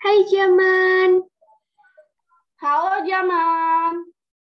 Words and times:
Hai 0.00 0.24
Jaman. 0.32 1.20
Halo 2.56 3.04
Jaman. 3.04 4.08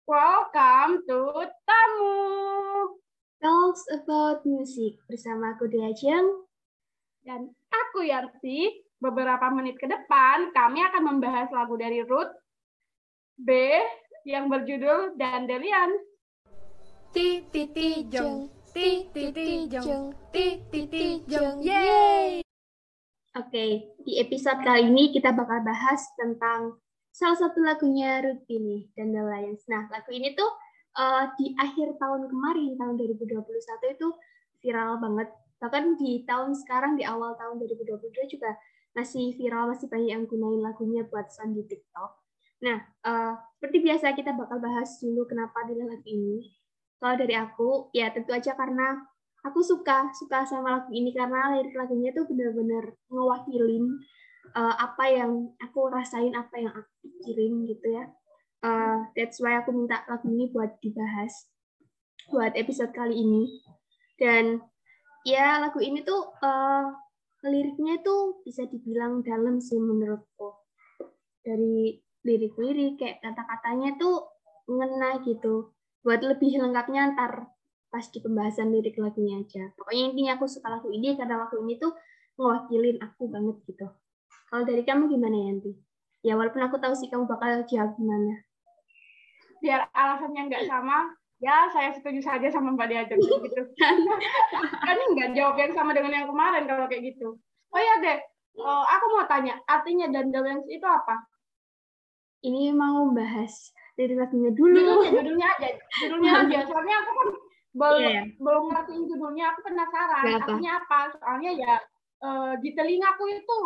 Welcome 0.05 1.01
to 1.09 1.49
Tamu. 1.65 2.21
Talks 3.41 3.89
about 3.89 4.46
music 4.46 5.01
bersama 5.09 5.57
aku 5.57 5.65
Diajeng 5.65 6.46
dan 7.25 7.49
aku 7.73 8.05
Yanti. 8.05 8.85
Beberapa 9.01 9.49
menit 9.49 9.81
ke 9.81 9.89
depan 9.89 10.54
kami 10.54 10.86
akan 10.86 11.18
membahas 11.18 11.50
lagu 11.50 11.73
dari 11.73 12.05
Ruth 12.05 12.38
B 13.42 13.82
yang 14.30 14.46
berjudul 14.46 15.18
Dandelion. 15.18 15.89
Ti 17.18 17.50
ti 17.50 17.66
ti 17.73 18.05
jeng, 18.14 18.46
ti 18.70 19.10
ti 19.10 19.34
ti 19.34 19.66
jeng, 19.66 20.14
ti 20.30 20.62
ti 20.70 20.86
ti 20.86 21.26
jeng. 21.26 21.66
Yeay! 21.66 22.41
Oke, 23.32 23.95
di 24.04 24.20
episode 24.20 24.59
kali 24.59 24.91
ini 24.91 25.07
kita 25.07 25.31
bakal 25.31 25.63
bahas 25.63 26.04
tentang 26.20 26.75
salah 27.16 27.40
satu 27.40 27.63
lagunya 27.63 28.20
Ruth 28.20 28.44
ini, 28.52 28.91
Dandelions. 28.91 29.63
Nah, 29.71 29.88
lagu 29.88 30.12
ini 30.12 30.35
tuh 30.35 30.52
uh, 30.99 31.31
di 31.40 31.55
akhir 31.55 31.95
tahun 31.95 32.27
kemarin, 32.27 32.76
tahun 32.76 32.99
2021 32.99 33.40
itu 33.95 34.07
viral 34.59 34.99
banget. 34.99 35.31
Bahkan 35.63 35.95
di 35.95 36.27
tahun 36.27 36.59
sekarang, 36.59 36.99
di 36.99 37.07
awal 37.07 37.40
tahun 37.40 37.55
2022 37.63 38.35
juga 38.35 38.52
masih 38.99 39.32
viral, 39.40 39.71
masih 39.71 39.88
banyak 39.88 40.12
yang 40.12 40.27
gunain 40.27 40.59
lagunya 40.59 41.07
buat 41.07 41.32
sound 41.32 41.55
di 41.55 41.63
TikTok. 41.71 42.12
Nah, 42.68 42.84
uh, 43.07 43.40
seperti 43.55 43.79
biasa 43.79 44.12
kita 44.12 44.35
bakal 44.35 44.59
bahas 44.59 44.99
dulu 44.99 45.23
kenapa 45.23 45.63
di 45.71 45.79
lagu 45.79 46.04
ini. 46.04 46.52
Kalau 46.99 47.16
dari 47.16 47.40
aku, 47.40 47.95
ya 47.95 48.12
tentu 48.12 48.35
aja 48.35 48.59
karena 48.59 49.07
aku 49.41 49.59
suka 49.66 50.09
suka 50.13 50.45
sama 50.45 50.81
lagu 50.81 50.91
ini 50.94 51.09
karena 51.13 51.58
lirik 51.58 51.73
lagunya 51.73 52.13
tuh 52.13 52.30
benar-benar 52.30 52.94
ngewakilin 53.09 53.98
uh, 54.54 54.76
apa 54.77 55.05
yang 55.09 55.54
aku 55.58 55.90
rasain 55.90 56.34
apa 56.38 56.55
yang 56.62 56.73
aku 56.73 56.91
pikirin 57.02 57.66
gitu 57.66 57.88
ya. 57.90 58.05
Uh, 58.62 59.10
that's 59.18 59.41
why 59.41 59.57
aku 59.57 59.74
minta 59.74 60.05
lagu 60.05 60.30
ini 60.30 60.54
buat 60.54 60.77
dibahas 60.85 61.49
buat 62.30 62.54
episode 62.54 62.93
kali 62.93 63.18
ini. 63.18 63.65
Dan 64.22 64.62
ya 65.25 65.58
lagu 65.58 65.81
ini 65.81 66.06
tuh 66.06 66.30
uh, 66.46 66.94
liriknya 67.41 68.06
tuh 68.06 68.46
bisa 68.46 68.69
dibilang 68.69 69.25
dalam 69.25 69.58
sih 69.58 69.81
menurutku. 69.81 70.62
Dari 71.41 71.97
lirik-lirik 72.22 73.02
kayak 73.02 73.25
kata-katanya 73.25 73.97
tuh 73.97 74.30
ngena 74.69 75.25
gitu. 75.25 75.74
Buat 76.06 76.22
lebih 76.22 76.62
lengkapnya 76.62 77.18
ntar 77.18 77.50
pas 77.91 78.07
di 78.07 78.23
pembahasan 78.23 78.72
lirik 78.72 78.95
lagunya 78.95 79.44
aja. 79.44 79.67
Pokoknya 79.75 80.03
intinya 80.16 80.31
aku 80.39 80.47
suka 80.47 80.72
lagu 80.72 80.88
ini 80.89 81.13
karena 81.19 81.44
lagu 81.44 81.59
ini 81.59 81.75
tuh 81.75 81.91
ngewakilin 82.39 82.97
aku 83.03 83.28
banget 83.28 83.59
gitu. 83.67 83.88
Kalau 84.47 84.63
dari 84.63 84.84
kamu 84.88 85.11
gimana 85.11 85.35
Yanti? 85.35 85.75
Ya 86.23 86.39
walaupun 86.39 86.63
aku 86.63 86.79
tahu 86.79 86.95
sih 86.95 87.12
kamu 87.12 87.28
bakal 87.28 87.67
jawab 87.67 88.00
gimana. 88.00 88.47
Biar 89.59 89.91
alasannya 89.91 90.47
nggak 90.47 90.66
sama, 90.72 91.12
ya 91.44 91.67
saya 91.75 91.91
setuju 91.91 92.23
saja 92.23 92.47
sama 92.47 92.73
Mbak 92.73 92.88
Diajak 92.88 93.19
gitu. 93.45 93.62
kan 94.81 94.97
nggak 94.97 95.35
jawab 95.35 95.59
yang 95.59 95.73
sama 95.75 95.91
dengan 95.91 96.23
yang 96.23 96.28
kemarin 96.31 96.63
kalau 96.66 96.88
kayak 96.88 97.12
gitu. 97.13 97.35
Oh 97.72 97.81
ya 97.81 97.94
deh, 98.00 98.17
uh, 98.59 98.85
aku 98.88 99.06
mau 99.16 99.25
tanya, 99.28 99.59
artinya 99.67 100.07
dandelions 100.09 100.66
itu 100.72 100.84
apa? 100.88 101.28
Ini 102.41 102.73
mau 102.73 103.12
bahas 103.13 103.72
dari 103.94 104.17
lagunya 104.17 104.50
dulu. 104.50 104.73
Judulnya, 104.75 105.12
judulnya 105.13 105.47
aja, 105.57 105.69
judulnya 106.01 106.31
aja. 106.47 106.57
Soalnya 106.69 106.95
aku 107.06 107.12
kan 107.13 107.28
belum 107.72 108.02
yeah. 108.03 108.25
belum 108.36 108.64
ngertiin 108.68 109.03
judulnya 109.08 109.56
aku 109.56 109.59
penasaran 109.64 110.24
Gak 110.28 110.36
artinya 110.44 110.72
apa. 110.84 110.97
Soalnya 111.16 111.52
ya 111.56 111.74
uh, 112.24 112.53
di 112.59 112.69
telingaku 112.75 113.31
itu 113.31 113.59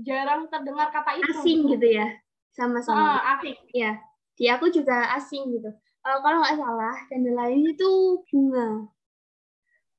jarang 0.00 0.48
terdengar 0.48 0.88
kata 0.88 1.20
itu. 1.20 1.32
Asing 1.36 1.60
gitu, 1.76 1.86
ya 1.86 2.08
sama-sama. 2.56 3.20
Uh, 3.20 3.20
asing. 3.36 3.56
Ya 3.76 4.00
di 4.40 4.48
aku 4.48 4.72
juga 4.72 5.12
asing 5.20 5.52
gitu. 5.52 5.70
Uh, 6.00 6.18
kalau 6.24 6.40
nggak 6.40 6.56
salah 6.56 6.96
lain 7.12 7.60
itu 7.68 7.90
bunga. 8.32 8.88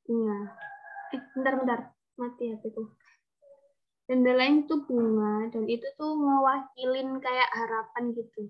Bunga. 0.09 0.37
Eh 1.13 1.21
bentar 1.37 1.53
bentar. 1.61 1.79
Mati 2.17 2.53
hatiku. 2.53 2.89
Lain 4.11 4.67
itu 4.67 4.75
bunga 4.89 5.47
dan 5.53 5.63
itu 5.69 5.87
tuh 5.95 6.17
mewakilin 6.17 7.21
kayak 7.21 7.49
harapan 7.53 8.11
gitu. 8.17 8.49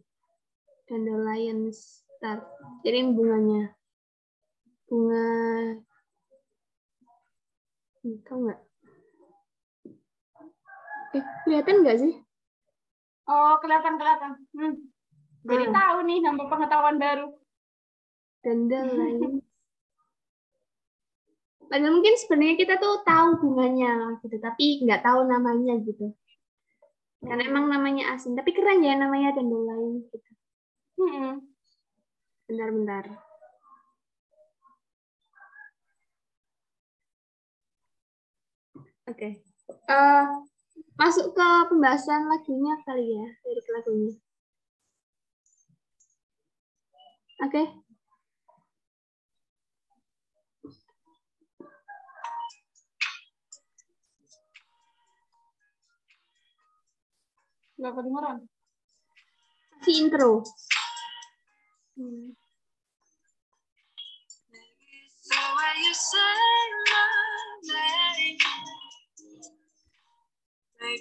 Dandelion 0.89 1.71
star 1.71 2.43
jadi 2.83 3.07
bunganya 3.09 3.73
bunga 4.91 5.31
tahu 8.27 8.37
nggak 8.43 8.59
eh 11.15 11.23
kelihatan 11.47 11.75
nggak 11.79 11.97
sih 12.03 12.13
oh 13.31 13.55
kelihatan 13.63 13.95
kelihatan 13.95 14.31
hmm. 14.51 14.75
jadi 15.47 15.65
ah. 15.69 15.71
tahu 15.71 15.97
nih 16.03 16.19
nambah 16.19 16.47
pengetahuan 16.51 16.99
baru 16.99 17.31
dandelion 18.43 19.39
Padahal 21.71 21.95
mungkin 21.95 22.19
sebenarnya 22.19 22.59
kita 22.59 22.75
tuh 22.83 22.99
tahu 23.07 23.39
bunganya 23.39 24.19
gitu, 24.19 24.35
tapi 24.43 24.83
nggak 24.83 25.07
tahu 25.07 25.23
namanya 25.23 25.79
gitu. 25.79 26.11
Karena 27.23 27.47
emang 27.47 27.71
namanya 27.71 28.11
asing, 28.11 28.35
tapi 28.35 28.51
keren 28.51 28.83
ya 28.83 28.99
namanya 28.99 29.31
dandelion 29.39 30.03
gitu. 30.11 30.31
Hmm. 30.99 31.47
Bentar-bentar. 32.43 33.30
Oke. 39.11 39.19
Okay. 39.19 39.33
Uh, 39.91 40.23
eh, 40.23 40.25
masuk 40.95 41.35
ke 41.35 41.47
pembahasan 41.67 42.31
lagunya 42.31 42.79
kali 42.87 43.11
ya, 43.11 43.27
dari 43.43 43.61
lagunya. 43.75 44.15
Oke. 47.43 47.51
Okay. 47.51 47.65
Nggak 57.75 57.93
kedengeran. 57.99 58.37
Si 59.83 59.91
intro. 59.99 60.45
Hmm. 61.99 62.31
So 65.19 65.41
you 65.83 65.93
say 65.97 66.37
my 66.87 67.11
name 67.67 68.80
Oke, 70.81 70.97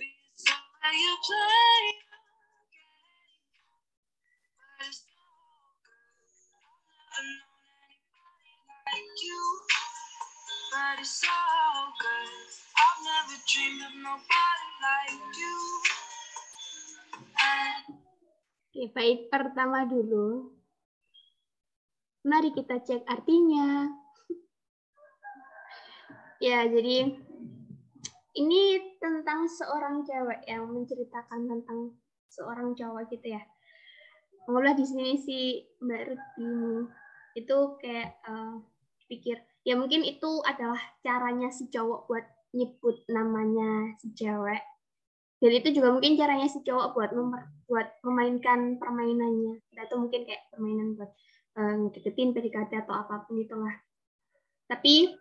baik 18.92 19.32
pertama 19.32 19.88
dulu. 19.88 20.52
Mari 22.28 22.52
kita 22.52 22.84
cek 22.84 23.08
artinya. 23.08 23.88
ya, 26.44 26.68
jadi 26.68 27.16
ini 28.40 28.96
tentang 28.96 29.44
seorang 29.44 30.00
cewek 30.08 30.40
yang 30.48 30.64
menceritakan 30.72 31.44
tentang 31.44 31.92
seorang 32.32 32.72
cowok 32.72 33.12
gitu 33.12 33.36
ya. 33.36 33.42
Anggaplah 34.48 34.74
di 34.74 34.84
sini 34.88 35.20
si 35.20 35.60
Mbak 35.84 36.02
Ruth 36.08 36.26
ini 36.40 36.74
itu 37.38 37.58
kayak 37.78 38.18
uh, 38.26 38.58
pikir 39.06 39.38
ya 39.62 39.76
mungkin 39.76 40.02
itu 40.02 40.40
adalah 40.42 40.80
caranya 41.04 41.52
si 41.52 41.68
cowok 41.68 42.08
buat 42.08 42.26
nyebut 42.56 43.04
namanya 43.12 43.94
si 44.00 44.10
cewek. 44.16 44.62
Dan 45.40 45.56
itu 45.56 45.80
juga 45.80 45.88
mungkin 45.96 46.20
caranya 46.20 46.48
si 46.52 46.60
cowok 46.60 46.92
buat 46.92 47.10
memer, 47.16 47.48
buat 47.64 47.88
memainkan 48.04 48.76
permainannya. 48.76 49.64
Atau 49.72 50.04
mungkin 50.04 50.28
kayak 50.28 50.52
permainan 50.52 51.00
buat 51.00 51.10
uh, 51.56 51.74
ngedeketin 51.80 52.36
PDKT 52.36 52.84
atau 52.84 52.94
apa 53.00 53.24
pun 53.24 53.40
itulah. 53.40 53.72
Tapi 54.68 55.16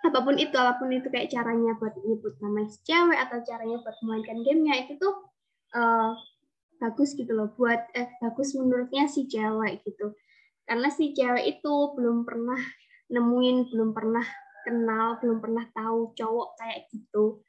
apa 0.00 0.18
pun 0.24 0.36
itu 0.40 0.56
apa 0.56 0.80
pun 0.80 0.88
itu 0.88 1.12
kayak 1.12 1.28
caranya 1.28 1.76
buat 1.76 1.92
nyebut 2.00 2.40
nama 2.40 2.64
si 2.64 2.80
cewek 2.88 3.20
atau 3.20 3.38
caranya 3.44 3.76
buat 3.84 3.96
memainkan 4.00 4.40
gamenya 4.40 4.74
itu 4.88 4.96
tuh 4.96 5.28
uh, 5.76 6.16
bagus 6.80 7.12
gitu 7.12 7.36
loh 7.36 7.52
buat 7.52 7.92
eh, 7.92 8.08
bagus 8.24 8.56
menurutnya 8.56 9.04
si 9.04 9.28
cewek 9.28 9.84
gitu. 9.84 10.16
Karena 10.64 10.88
si 10.88 11.12
cewek 11.12 11.60
itu 11.60 11.74
belum 11.92 12.24
pernah 12.24 12.56
nemuin 13.12 13.68
belum 13.68 13.92
pernah 13.92 14.24
kenal 14.64 15.20
belum 15.20 15.38
pernah 15.44 15.68
tahu 15.76 16.16
cowok 16.16 16.48
kayak 16.56 16.88
gitu. 16.88 17.44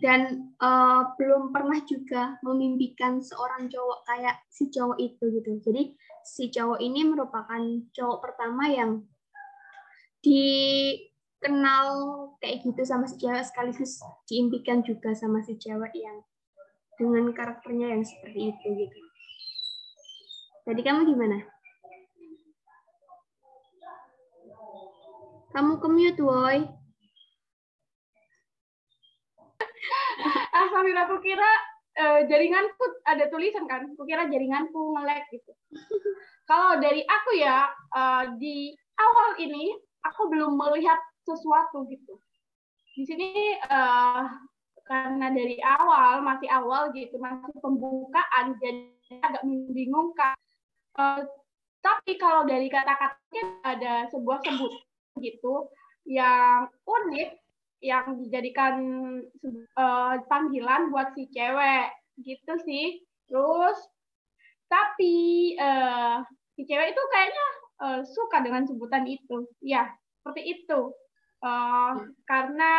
Dan 0.00 0.54
uh, 0.62 1.12
belum 1.18 1.50
pernah 1.50 1.82
juga 1.82 2.38
memimpikan 2.46 3.18
seorang 3.20 3.66
cowok 3.68 4.06
kayak 4.08 4.40
si 4.48 4.72
cowok 4.72 4.96
itu 4.96 5.24
gitu. 5.36 5.50
Jadi 5.60 5.82
si 6.24 6.48
cowok 6.48 6.80
ini 6.80 7.04
merupakan 7.04 7.60
cowok 7.92 8.18
pertama 8.22 8.70
yang 8.70 9.02
di 10.22 10.94
kenal 11.40 11.88
kayak 12.38 12.60
gitu 12.62 12.84
sama 12.84 13.08
si 13.08 13.16
cewek 13.16 13.44
sekaligus 13.44 14.00
diimpikan 14.28 14.84
juga 14.84 15.16
sama 15.16 15.40
si 15.40 15.56
cewek 15.56 15.92
yang 15.96 16.20
dengan 17.00 17.32
karakternya 17.32 17.96
yang 17.96 18.04
seperti 18.04 18.52
itu 18.52 18.66
gitu. 18.76 18.98
Jadi 20.68 20.80
kamu 20.84 21.08
gimana? 21.08 21.40
Kamu 25.50 25.82
commute, 25.82 26.20
woi. 26.22 26.62
ah, 30.54 30.66
sambil 30.70 30.94
aku 31.08 31.16
kira 31.24 31.50
uh, 31.98 32.20
jaringanku 32.28 32.84
ada 33.08 33.26
tulisan 33.32 33.66
kan, 33.66 33.88
aku 33.96 34.04
kira 34.06 34.30
jaringanku 34.30 34.94
ngelek 34.94 35.26
gitu. 35.34 35.50
Kalau 36.46 36.78
dari 36.78 37.02
aku 37.02 37.30
ya, 37.34 37.66
uh, 37.96 38.36
di 38.38 38.76
awal 39.00 39.40
ini 39.42 39.74
aku 40.06 40.30
belum 40.30 40.54
melihat 40.54 41.00
sesuatu 41.24 41.86
gitu. 41.88 42.18
Di 42.96 43.04
sini 43.06 43.56
uh, 43.70 44.24
karena 44.84 45.30
dari 45.30 45.60
awal 45.62 46.24
masih 46.26 46.50
awal 46.50 46.90
gitu, 46.92 47.16
masih 47.22 47.54
pembukaan 47.62 48.58
jadi 48.58 48.90
agak 49.22 49.42
membingungkan. 49.46 50.34
Uh, 50.98 51.22
tapi 51.80 52.20
kalau 52.20 52.44
dari 52.44 52.68
kata-katanya 52.68 53.44
ada 53.64 53.94
sebuah 54.12 54.44
sebut 54.44 54.72
gitu 55.20 55.68
yang 56.08 56.68
unik 56.84 57.30
yang 57.80 58.20
dijadikan 58.20 58.76
uh, 59.80 60.20
panggilan 60.28 60.92
buat 60.92 61.16
si 61.16 61.28
cewek 61.32 61.88
gitu 62.20 62.52
sih 62.68 63.00
terus 63.24 63.80
tapi 64.68 65.56
uh, 65.56 66.20
si 66.52 66.68
cewek 66.68 66.92
itu 66.92 67.02
kayaknya 67.08 67.46
uh, 67.80 68.00
suka 68.04 68.44
dengan 68.44 68.68
sebutan 68.68 69.08
itu 69.08 69.48
ya 69.64 69.88
seperti 70.20 70.60
itu 70.60 70.92
uh, 71.44 71.92
karena 72.24 72.72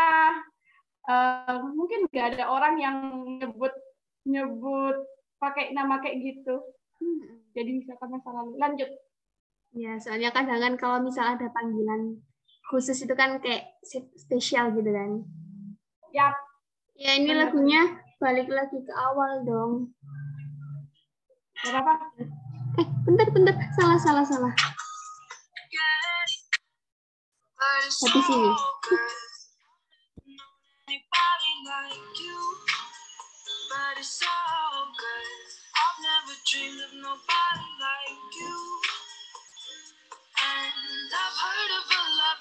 uh, 1.10 1.60
mungkin 1.74 2.08
nggak 2.10 2.38
ada 2.38 2.46
orang 2.50 2.76
yang 2.82 2.98
nyebut 3.38 3.74
nyebut 4.26 4.98
pakai 5.42 5.74
nama 5.74 5.98
kayak 6.02 6.22
gitu 6.22 6.62
hmm. 7.02 7.52
jadi 7.58 7.70
misalkan 7.82 8.14
masa 8.14 8.30
lalu 8.30 8.58
lanjut 8.62 8.90
Ya, 9.72 9.96
soalnya 10.04 10.36
kadang 10.36 10.60
kan 10.60 10.74
kalau 10.76 10.98
misal 11.00 11.32
ada 11.32 11.48
panggilan 11.48 12.20
khusus 12.68 13.08
itu 13.08 13.16
kan 13.16 13.40
kayak 13.40 13.80
spesial 14.20 14.76
gitu 14.76 14.92
kan. 14.92 15.24
Ya. 16.12 16.36
Ya, 17.00 17.16
ini 17.16 17.32
Benar. 17.32 17.56
lagunya 17.56 17.82
balik 18.20 18.52
lagi 18.52 18.78
ke 18.84 18.92
awal 18.92 19.48
dong. 19.48 19.96
Gak 21.64 21.72
apa-apa. 21.72 21.94
Eh, 22.84 22.88
bentar, 23.08 23.28
bentar. 23.32 23.56
Salah, 23.80 23.96
salah, 23.96 24.26
salah. 24.28 24.52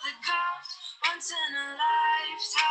That 0.04 0.16
comes 0.24 0.68
once 1.04 1.30
in 1.30 1.52
a 1.54 1.66
lifetime. 1.76 2.70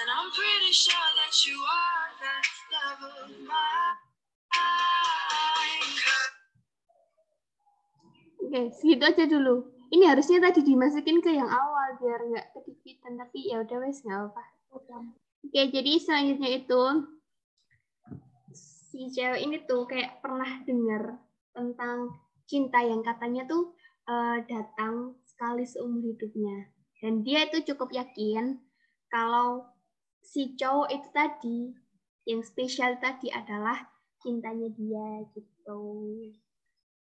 And 0.00 0.08
I'm 0.10 0.30
pretty 0.30 0.72
sure 0.72 1.10
that 1.16 1.34
you 1.46 1.56
are 1.56 2.08
that 2.20 2.44
love 2.72 3.02
of 3.08 3.30
mine. 3.48 3.96
Okay, 8.44 8.70
segitu 8.70 9.02
aja 9.08 9.24
dulu. 9.26 9.66
Ini 9.92 10.04
harusnya 10.08 10.38
tadi 10.40 10.64
dimasukin 10.64 11.20
ke 11.20 11.34
yang 11.34 11.50
awal 11.50 11.98
biar 12.00 12.20
nggak 12.24 12.48
kedikitan, 12.56 13.20
tapi 13.20 13.50
ya 13.50 13.60
udah 13.60 13.76
wes 13.84 14.00
nggak 14.04 14.20
apa. 14.32 14.44
Oke, 14.74 15.60
jadi 15.70 15.92
selanjutnya 16.00 16.50
itu 16.64 16.82
si 18.94 19.10
cewek 19.10 19.42
ini 19.42 19.56
tuh 19.66 19.84
kayak 19.90 20.22
pernah 20.22 20.62
dengar 20.62 21.18
tentang 21.50 22.14
cinta 22.46 22.78
yang 22.80 23.02
katanya 23.02 23.42
tuh 23.44 23.74
uh, 24.06 24.38
datang 24.46 25.18
sekali 25.26 25.66
seumur 25.66 26.02
hidupnya. 26.02 26.70
Dan 27.02 27.26
dia 27.26 27.44
itu 27.44 27.74
cukup 27.74 27.92
yakin 27.92 28.56
kalau 29.10 29.66
si 30.24 30.56
cowok 30.56 30.88
itu 30.88 31.08
tadi 31.12 31.58
yang 32.24 32.40
spesial 32.40 32.96
tadi 33.02 33.28
adalah 33.28 33.76
cintanya 34.24 34.72
dia 34.72 35.26
gitu. 35.36 35.82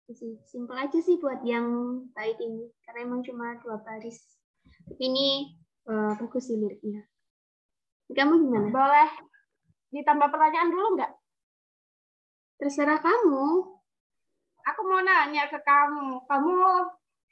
Sih, 0.09 0.41
simpel 0.41 0.73
aja 0.73 0.97
sih 0.97 1.21
buat 1.21 1.45
yang 1.45 2.01
bait 2.17 2.33
ini 2.41 2.65
karena 2.81 3.06
emang 3.06 3.21
cuma 3.21 3.53
dua 3.61 3.77
baris. 3.77 4.17
Tapi 4.89 5.06
ini 5.06 5.53
uh, 5.85 6.17
bagus 6.17 6.50
sih 6.50 6.57
liriknya. 6.57 7.06
Kamu 8.09 8.41
gimana? 8.41 8.73
Boleh 8.73 9.09
ditambah 9.94 10.33
pertanyaan 10.33 10.73
dulu 10.73 10.97
nggak? 10.97 11.13
Terserah 12.57 12.97
kamu 12.97 13.69
aku 14.65 14.81
mau 14.85 15.01
nanya 15.01 15.50
ke 15.50 15.59
kamu, 15.61 16.25
kamu 16.25 16.57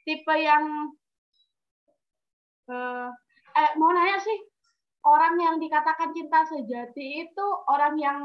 tipe 0.02 0.34
yang 0.38 0.94
uh, 2.70 3.10
eh 3.58 3.70
mau 3.74 3.90
nanya 3.94 4.22
sih 4.22 4.38
orang 5.06 5.34
yang 5.38 5.56
dikatakan 5.58 6.10
cinta 6.14 6.46
sejati 6.46 7.26
itu 7.26 7.46
orang 7.70 7.94
yang 7.98 8.20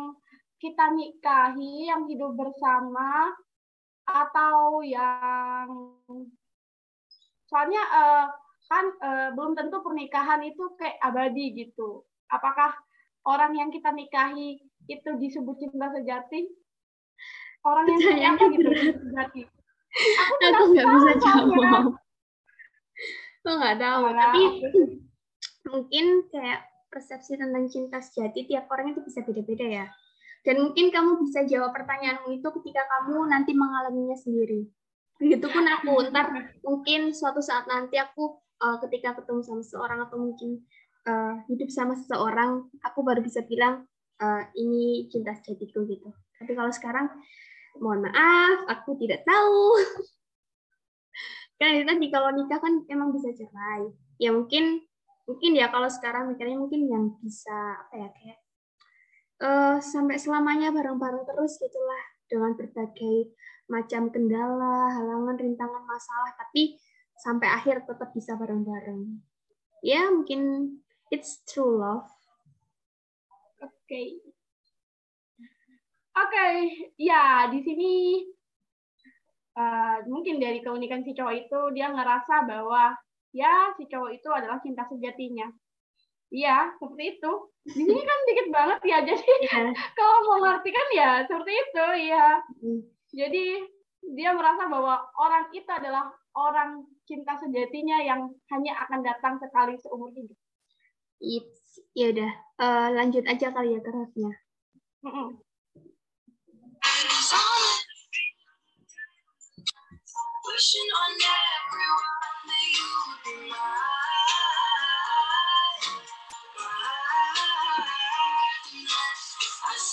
kita 0.57 0.95
nikahi, 0.95 1.91
yang 1.91 2.07
hidup 2.07 2.39
bersama, 2.39 3.35
atau 4.03 4.83
yang 4.83 5.95
soalnya 7.47 7.83
uh, 7.91 8.25
kan 8.67 8.85
uh, 8.99 9.29
belum 9.35 9.55
tentu 9.55 9.79
pernikahan 9.83 10.41
itu 10.43 10.73
kayak 10.79 10.99
abadi 10.99 11.53
gitu. 11.67 12.03
Apakah 12.31 12.73
orang 13.27 13.53
yang 13.55 13.69
kita 13.69 13.93
nikahi 13.93 14.59
itu 14.89 15.09
disebut 15.19 15.55
cinta 15.61 15.91
sejati? 15.93 16.49
orang 17.63 17.85
yang 17.95 18.35
apa 18.35 18.43
gitu 18.51 18.69
berarti 19.11 19.41
aku, 20.19 20.33
aku 20.43 20.63
nggak 20.75 20.87
bisa 20.87 21.11
jawab 21.23 21.83
aku 23.43 23.49
nggak 23.59 23.77
tahu 23.79 24.03
Alah. 24.07 24.15
tapi 24.19 24.43
mungkin 25.71 26.05
kayak 26.27 26.67
persepsi 26.91 27.39
tentang 27.39 27.65
cinta 27.71 28.03
sejati 28.03 28.45
tiap 28.45 28.67
orang 28.69 28.93
itu 28.93 29.01
bisa 29.01 29.23
beda-beda 29.23 29.65
ya 29.65 29.85
dan 30.43 30.59
mungkin 30.59 30.91
kamu 30.91 31.23
bisa 31.23 31.47
jawab 31.47 31.71
pertanyaanmu 31.71 32.35
itu 32.35 32.47
ketika 32.61 32.83
kamu 32.87 33.31
nanti 33.31 33.51
mengalaminya 33.55 34.15
sendiri 34.15 34.67
begitupun 35.17 35.63
aku 35.79 36.11
ntar 36.11 36.55
mungkin 36.63 37.15
suatu 37.15 37.39
saat 37.39 37.67
nanti 37.67 37.95
aku 37.95 38.43
uh, 38.59 38.77
ketika 38.87 39.15
ketemu 39.17 39.39
sama 39.41 39.61
seseorang 39.63 39.99
atau 40.03 40.17
mungkin 40.19 40.63
uh, 41.07 41.39
hidup 41.47 41.71
sama 41.71 41.95
seseorang 41.95 42.67
aku 42.83 42.99
baru 43.01 43.23
bisa 43.23 43.41
bilang 43.47 43.87
uh, 44.19 44.43
ini 44.59 45.07
cinta 45.07 45.31
sejatiku 45.31 45.87
gitu 45.87 46.11
tapi 46.43 46.59
kalau 46.59 46.75
sekarang 46.75 47.07
mohon 47.79 48.05
maaf, 48.05 48.67
aku 48.69 48.99
tidak 48.99 49.23
tahu. 49.25 49.79
Karena 51.57 51.95
tadi 51.95 52.07
kalau 52.11 52.35
nikah 52.35 52.59
kan 52.59 52.83
emang 52.91 53.15
bisa 53.15 53.31
cerai. 53.31 53.87
Ya 54.19 54.35
mungkin 54.35 54.83
mungkin 55.23 55.55
ya 55.55 55.71
kalau 55.71 55.87
sekarang 55.87 56.27
mikirnya 56.27 56.59
mungkin 56.59 56.83
yang 56.91 57.15
bisa 57.23 57.79
apa 57.87 57.95
ya 57.95 58.09
kayak 58.11 58.37
uh, 59.41 59.77
sampai 59.81 60.21
selamanya 60.21 60.69
bareng-bareng 60.69 61.25
terus 61.25 61.57
gitulah 61.57 62.03
dengan 62.29 62.53
berbagai 62.53 63.33
macam 63.71 64.11
kendala, 64.11 64.91
halangan, 64.91 65.39
rintangan, 65.39 65.83
masalah, 65.87 66.35
tapi 66.35 66.77
sampai 67.17 67.47
akhir 67.47 67.87
tetap 67.87 68.11
bisa 68.11 68.35
bareng-bareng. 68.35 69.23
Ya 69.81 70.11
mungkin 70.11 70.73
it's 71.09 71.41
true 71.47 71.79
love. 71.79 72.09
Oke. 73.63 73.71
Okay. 73.87 74.07
Oke, 76.13 76.29
okay. 76.29 76.53
ya 77.01 77.49
di 77.49 77.65
sini 77.65 78.21
uh, 79.57 79.97
mungkin 80.05 80.37
dari 80.37 80.61
keunikan 80.61 81.01
si 81.01 81.17
cowok 81.17 81.35
itu 81.35 81.59
dia 81.73 81.89
ngerasa 81.89 82.45
bahwa 82.45 82.93
ya 83.33 83.73
si 83.77 83.89
cowok 83.89 84.11
itu 84.13 84.29
adalah 84.29 84.61
cinta 84.61 84.85
sejatinya. 84.85 85.49
Iya, 86.33 86.73
seperti 86.81 87.03
itu. 87.13 87.31
Di 87.61 87.81
sini 87.85 88.01
kan 88.01 88.19
dikit 88.25 88.47
banget 88.49 88.79
ya, 88.89 88.97
jadi 89.05 89.21
yeah. 89.45 89.69
kalau 89.97 90.17
mau 90.25 90.37
ngerti 90.41 90.69
kan 90.73 90.87
ya 90.97 91.11
seperti 91.29 91.53
itu, 91.53 91.85
iya. 92.09 92.41
Mm. 92.57 92.81
Jadi 93.13 93.45
dia 94.17 94.33
merasa 94.33 94.65
bahwa 94.65 94.97
orang 95.21 95.53
itu 95.53 95.69
adalah 95.69 96.09
orang 96.33 96.89
cinta 97.05 97.37
sejatinya 97.37 98.01
yang 98.01 98.33
hanya 98.49 98.73
akan 98.81 99.05
datang 99.05 99.37
sekali 99.37 99.77
seumur 99.77 100.09
hidup. 100.17 100.35
It's, 101.21 101.77
ya 101.93 102.09
udah, 102.09 102.31
uh, 102.59 102.87
lanjut 102.97 103.23
aja 103.29 103.53
kali 103.53 103.77
ya 103.77 103.79
ke 103.85 103.91
Mm 103.93 105.11
-mm. 105.13 105.29
Wishing 110.43 110.89
on 110.91 111.13
everyone 111.15 112.39
that 112.47 112.65
you 112.75 112.89
would 113.07 113.19
be 113.23 113.35
mine. 113.51 114.62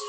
The 0.00 0.06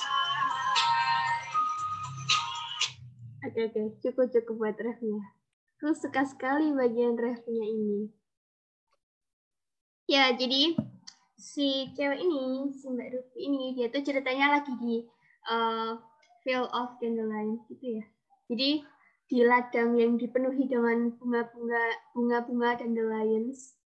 time. 0.00 0.48
Oke 3.42 3.58
oke, 3.68 3.82
cukup 4.00 4.26
cukup 4.32 4.54
buat 4.56 4.76
refnya. 4.80 5.20
Aku 5.76 5.92
suka 5.98 6.24
sekali 6.24 6.72
bagian 6.72 7.20
refnya 7.20 7.66
ini. 7.68 8.21
Ya, 10.12 10.28
jadi 10.36 10.76
si 11.40 11.88
cewek 11.96 12.20
ini, 12.20 12.68
si 12.76 12.84
Mbak 12.84 13.08
Rupi 13.16 13.48
ini, 13.48 13.72
dia 13.72 13.88
tuh 13.88 14.04
ceritanya 14.04 14.60
lagi 14.60 14.76
di 14.76 15.00
uh, 15.48 15.96
Field 16.44 16.68
of 16.68 17.00
Dandelion 17.00 17.64
gitu 17.72 17.96
ya. 17.96 18.04
Jadi 18.52 18.84
di 19.32 19.38
ladang 19.40 19.96
yang 19.96 20.20
dipenuhi 20.20 20.68
dengan 20.68 21.16
bunga-bunga 21.16 22.12
bunga-bunga 22.12 22.84
dandelions. 22.84 23.80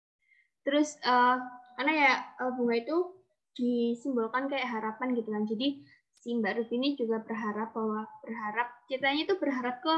Terus 0.66 0.98
uh, 1.06 1.38
karena 1.78 1.92
ya 1.94 2.12
uh, 2.42 2.50
bunga 2.58 2.74
itu 2.74 3.22
disimbolkan 3.54 4.50
kayak 4.50 4.66
harapan 4.66 5.14
gitu 5.14 5.30
kan. 5.30 5.46
Jadi 5.46 5.86
si 6.10 6.34
Mbak 6.34 6.58
Rufi 6.58 6.74
ini 6.74 6.98
juga 6.98 7.22
berharap 7.22 7.70
bahwa 7.70 8.02
berharap 8.26 8.74
ceritanya 8.90 9.30
itu 9.30 9.38
berharap 9.38 9.78
ke 9.78 9.94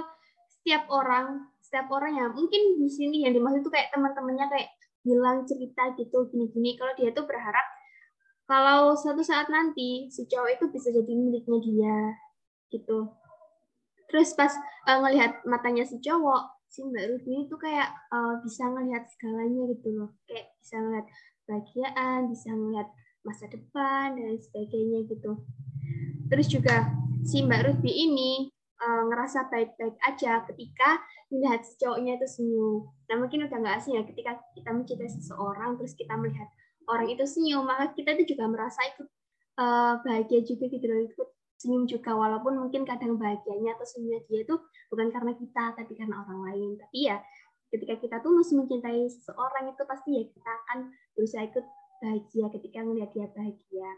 setiap 0.60 0.84
orang 0.92 1.48
setiap 1.64 1.88
orang 1.88 2.12
ya 2.20 2.28
mungkin 2.28 2.76
di 2.76 2.88
sini 2.92 3.24
yang 3.24 3.32
dimaksud 3.32 3.64
itu 3.64 3.72
kayak 3.72 3.88
teman-temannya 3.88 4.46
kayak 4.52 4.68
bilang 5.02 5.44
cerita 5.48 5.94
gitu 5.94 6.28
gini-gini. 6.30 6.78
Kalau 6.78 6.92
dia 6.98 7.10
tuh 7.14 7.24
berharap 7.24 7.66
kalau 8.48 8.96
suatu 8.96 9.20
saat 9.20 9.52
nanti 9.52 10.08
si 10.08 10.24
cowok 10.24 10.56
itu 10.56 10.64
bisa 10.72 10.88
jadi 10.88 11.12
miliknya 11.12 11.58
dia 11.60 11.98
gitu. 12.72 13.12
Terus 14.08 14.32
pas 14.32 14.52
uh, 14.88 14.98
ngelihat 15.04 15.44
matanya 15.44 15.84
si 15.84 16.00
cowok 16.00 16.64
si 16.68 16.84
Mbak 16.84 17.04
Rufi 17.12 17.48
itu 17.48 17.54
kayak 17.60 17.92
uh, 18.08 18.40
bisa 18.40 18.64
ngelihat 18.72 19.04
segalanya 19.12 19.68
gitu 19.68 19.88
loh. 19.92 20.10
Kayak 20.24 20.56
bisa 20.64 20.74
ngelihat 20.80 21.06
kebahagiaan 21.44 22.20
bisa 22.32 22.48
ngelihat 22.52 22.88
masa 23.24 23.44
depan 23.52 24.16
dan 24.16 24.36
sebagainya 24.40 25.04
gitu. 25.12 25.32
Terus 26.32 26.46
juga 26.48 26.88
si 27.24 27.44
Mbak 27.44 27.60
Ruby 27.68 27.92
ini 27.92 28.32
uh, 28.78 29.02
ngerasa 29.10 29.50
baik-baik 29.50 29.96
aja 30.06 30.42
ketika 30.50 31.02
melihat 31.28 31.62
cowoknya 31.78 32.16
itu 32.16 32.26
senyum. 32.26 32.88
Nah 33.10 33.16
mungkin 33.18 33.46
udah 33.46 33.58
nggak 33.58 33.76
asing 33.82 33.98
ya 33.98 34.02
ketika 34.06 34.38
kita 34.54 34.70
mencintai 34.72 35.10
seseorang 35.10 35.76
terus 35.76 35.92
kita 35.98 36.14
melihat 36.14 36.48
orang 36.88 37.08
itu 37.12 37.24
senyum, 37.28 37.68
maka 37.68 37.92
kita 37.92 38.16
itu 38.16 38.34
juga 38.34 38.48
merasa 38.48 38.80
ikut 38.96 39.08
uh, 39.60 40.00
bahagia 40.00 40.40
juga 40.46 40.64
gitu 40.72 40.86
loh, 40.88 41.04
ikut 41.04 41.28
senyum 41.58 41.84
juga 41.90 42.14
walaupun 42.14 42.54
mungkin 42.54 42.86
kadang 42.86 43.18
bahagianya 43.18 43.74
atau 43.74 43.84
senyumnya 43.84 44.22
dia 44.30 44.46
itu 44.46 44.54
bukan 44.88 45.10
karena 45.10 45.34
kita 45.34 45.64
tapi 45.74 45.92
karena 45.98 46.16
orang 46.24 46.40
lain. 46.48 46.70
Tapi 46.78 46.98
ya 47.10 47.18
ketika 47.68 48.00
kita 48.00 48.16
tulus 48.24 48.54
mencintai 48.54 49.04
seseorang 49.10 49.74
itu 49.74 49.82
pasti 49.84 50.10
ya 50.16 50.24
kita 50.24 50.50
akan 50.64 50.78
berusaha 51.12 51.44
ikut 51.44 51.66
bahagia 51.98 52.46
ketika 52.56 52.78
melihat 52.86 53.10
dia 53.12 53.26
bahagia. 53.34 53.90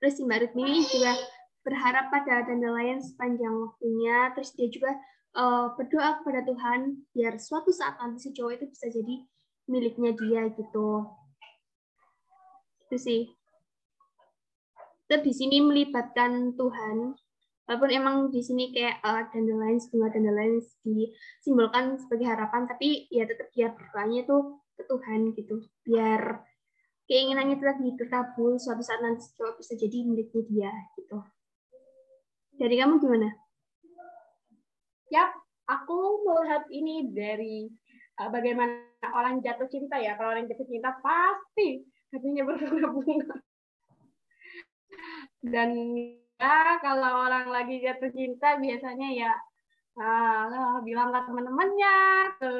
Terus 0.00 0.14
si 0.16 0.22
Mbak 0.24 0.38
Rutmi 0.48 0.80
juga 0.88 1.12
berharap 1.60 2.08
pada 2.08 2.46
dandelion 2.46 3.00
sepanjang 3.00 3.52
waktunya. 3.52 4.32
Terus 4.36 4.50
dia 4.56 4.68
juga 4.72 4.92
uh, 5.36 5.74
berdoa 5.76 6.22
kepada 6.22 6.40
Tuhan 6.46 7.06
biar 7.12 7.36
suatu 7.36 7.70
saat 7.70 7.98
nanti 8.00 8.18
si 8.22 8.30
cowok 8.32 8.52
itu 8.60 8.66
bisa 8.70 8.86
jadi 8.88 9.14
miliknya 9.70 10.12
dia 10.16 10.42
gitu. 10.54 11.06
Itu 12.88 12.96
sih. 12.96 13.22
Terus 15.06 15.22
di 15.26 15.32
sini 15.34 15.56
melibatkan 15.62 16.54
Tuhan. 16.54 17.14
Walaupun 17.70 17.90
emang 17.94 18.16
di 18.34 18.42
sini 18.42 18.74
kayak 18.74 18.98
uh, 19.06 19.30
dandelion, 19.30 19.78
bunga 19.94 20.10
dandelion 20.10 20.58
disimbolkan 20.82 22.02
sebagai 22.02 22.26
harapan, 22.26 22.66
tapi 22.66 23.06
ya 23.14 23.30
tetap 23.30 23.46
dia 23.54 23.70
berdoanya 23.70 24.26
tuh 24.26 24.58
ke 24.74 24.82
Tuhan 24.90 25.30
gitu. 25.38 25.62
Biar 25.86 26.42
keinginannya 27.06 27.62
lagi 27.62 27.94
terkabul 27.94 28.58
suatu 28.58 28.82
saat 28.82 29.02
nanti 29.02 29.22
cowok 29.38 29.62
bisa 29.62 29.78
jadi 29.78 30.02
miliknya 30.02 30.42
dia 30.50 30.70
gitu 30.98 31.22
dari 32.60 32.76
kamu 32.76 33.00
gimana? 33.00 33.32
Ya, 35.08 35.32
aku 35.64 36.20
melihat 36.28 36.68
ini 36.68 37.08
dari 37.08 37.72
uh, 38.20 38.28
bagaimana 38.28 38.84
orang 39.16 39.40
jatuh 39.40 39.66
cinta 39.72 39.96
ya. 39.96 40.20
Kalau 40.20 40.36
orang 40.36 40.44
jatuh 40.44 40.68
cinta 40.68 40.92
pasti 41.00 41.88
hatinya 42.12 42.44
berbunga-bunga. 42.44 43.40
Dan 45.40 45.96
ya 46.36 46.76
kalau 46.84 47.24
orang 47.24 47.48
lagi 47.48 47.80
jatuh 47.80 48.12
cinta 48.12 48.60
biasanya 48.60 49.08
ya 49.08 49.32
uh, 49.96 50.84
bilang 50.84 51.16
ke 51.16 51.20
teman-temannya, 51.24 51.96
ke 52.36 52.52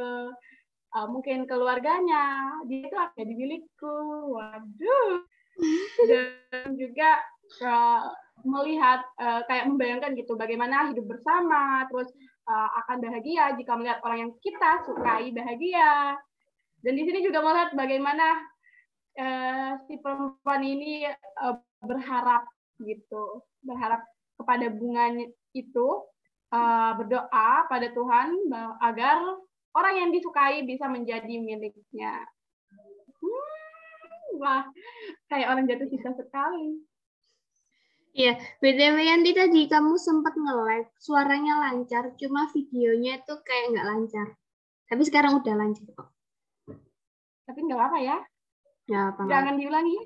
uh, 0.97 1.07
mungkin 1.07 1.47
keluarganya 1.47 2.57
dia 2.66 2.88
itu 2.88 2.97
akan 2.97 3.14
jadi 3.14 3.35
milikku 3.37 3.97
waduh 4.35 5.23
dan 6.09 6.75
juga 6.75 7.21
uh, 7.62 8.11
melihat 8.47 9.04
uh, 9.21 9.45
kayak 9.45 9.69
membayangkan 9.69 10.16
gitu 10.16 10.38
bagaimana 10.38 10.88
hidup 10.90 11.04
bersama 11.04 11.85
terus 11.92 12.09
uh, 12.49 12.69
akan 12.85 13.04
bahagia 13.04 13.52
jika 13.61 13.76
melihat 13.76 14.00
orang 14.07 14.28
yang 14.28 14.33
kita 14.40 14.71
sukai 14.88 15.28
bahagia 15.35 16.16
dan 16.80 16.92
di 16.97 17.02
sini 17.04 17.21
juga 17.21 17.45
melihat 17.45 17.76
bagaimana 17.76 18.26
uh, 19.21 19.71
si 19.85 20.00
perempuan 20.00 20.62
ini 20.64 21.04
uh, 21.45 21.57
berharap 21.85 22.49
gitu 22.80 23.45
berharap 23.61 24.00
kepada 24.40 24.73
bunganya 24.73 25.28
itu 25.52 25.88
uh, 26.54 26.92
berdoa 26.97 27.69
pada 27.69 27.92
Tuhan 27.92 28.28
agar 28.80 29.21
orang 29.75 29.95
yang 30.00 30.11
disukai 30.11 30.66
bisa 30.66 30.90
menjadi 30.90 31.35
miliknya. 31.38 32.14
Hmm, 33.21 34.40
wah, 34.40 34.64
kayak 35.30 35.50
orang 35.52 35.69
jatuh 35.69 35.88
cinta 35.90 36.11
sekali. 36.16 36.80
Iya, 38.11 38.43
BTW 38.59 38.97
Yanti 39.07 39.31
tadi 39.31 39.71
kamu 39.71 39.95
sempat 39.95 40.35
nge-live, 40.35 40.90
suaranya 40.99 41.62
lancar, 41.62 42.11
cuma 42.19 42.50
videonya 42.50 43.23
itu 43.23 43.35
kayak 43.47 43.71
nggak 43.71 43.87
lancar. 43.87 44.29
Tapi 44.90 45.02
sekarang 45.07 45.38
udah 45.38 45.55
lancar 45.55 45.87
kok. 45.95 46.09
Tapi 47.47 47.59
nggak 47.62 47.79
apa-apa 47.79 47.99
ya? 48.02 48.19
Nggak 48.90 49.05
apa 49.14 49.21
Jangan 49.31 49.55
diulangi. 49.55 49.99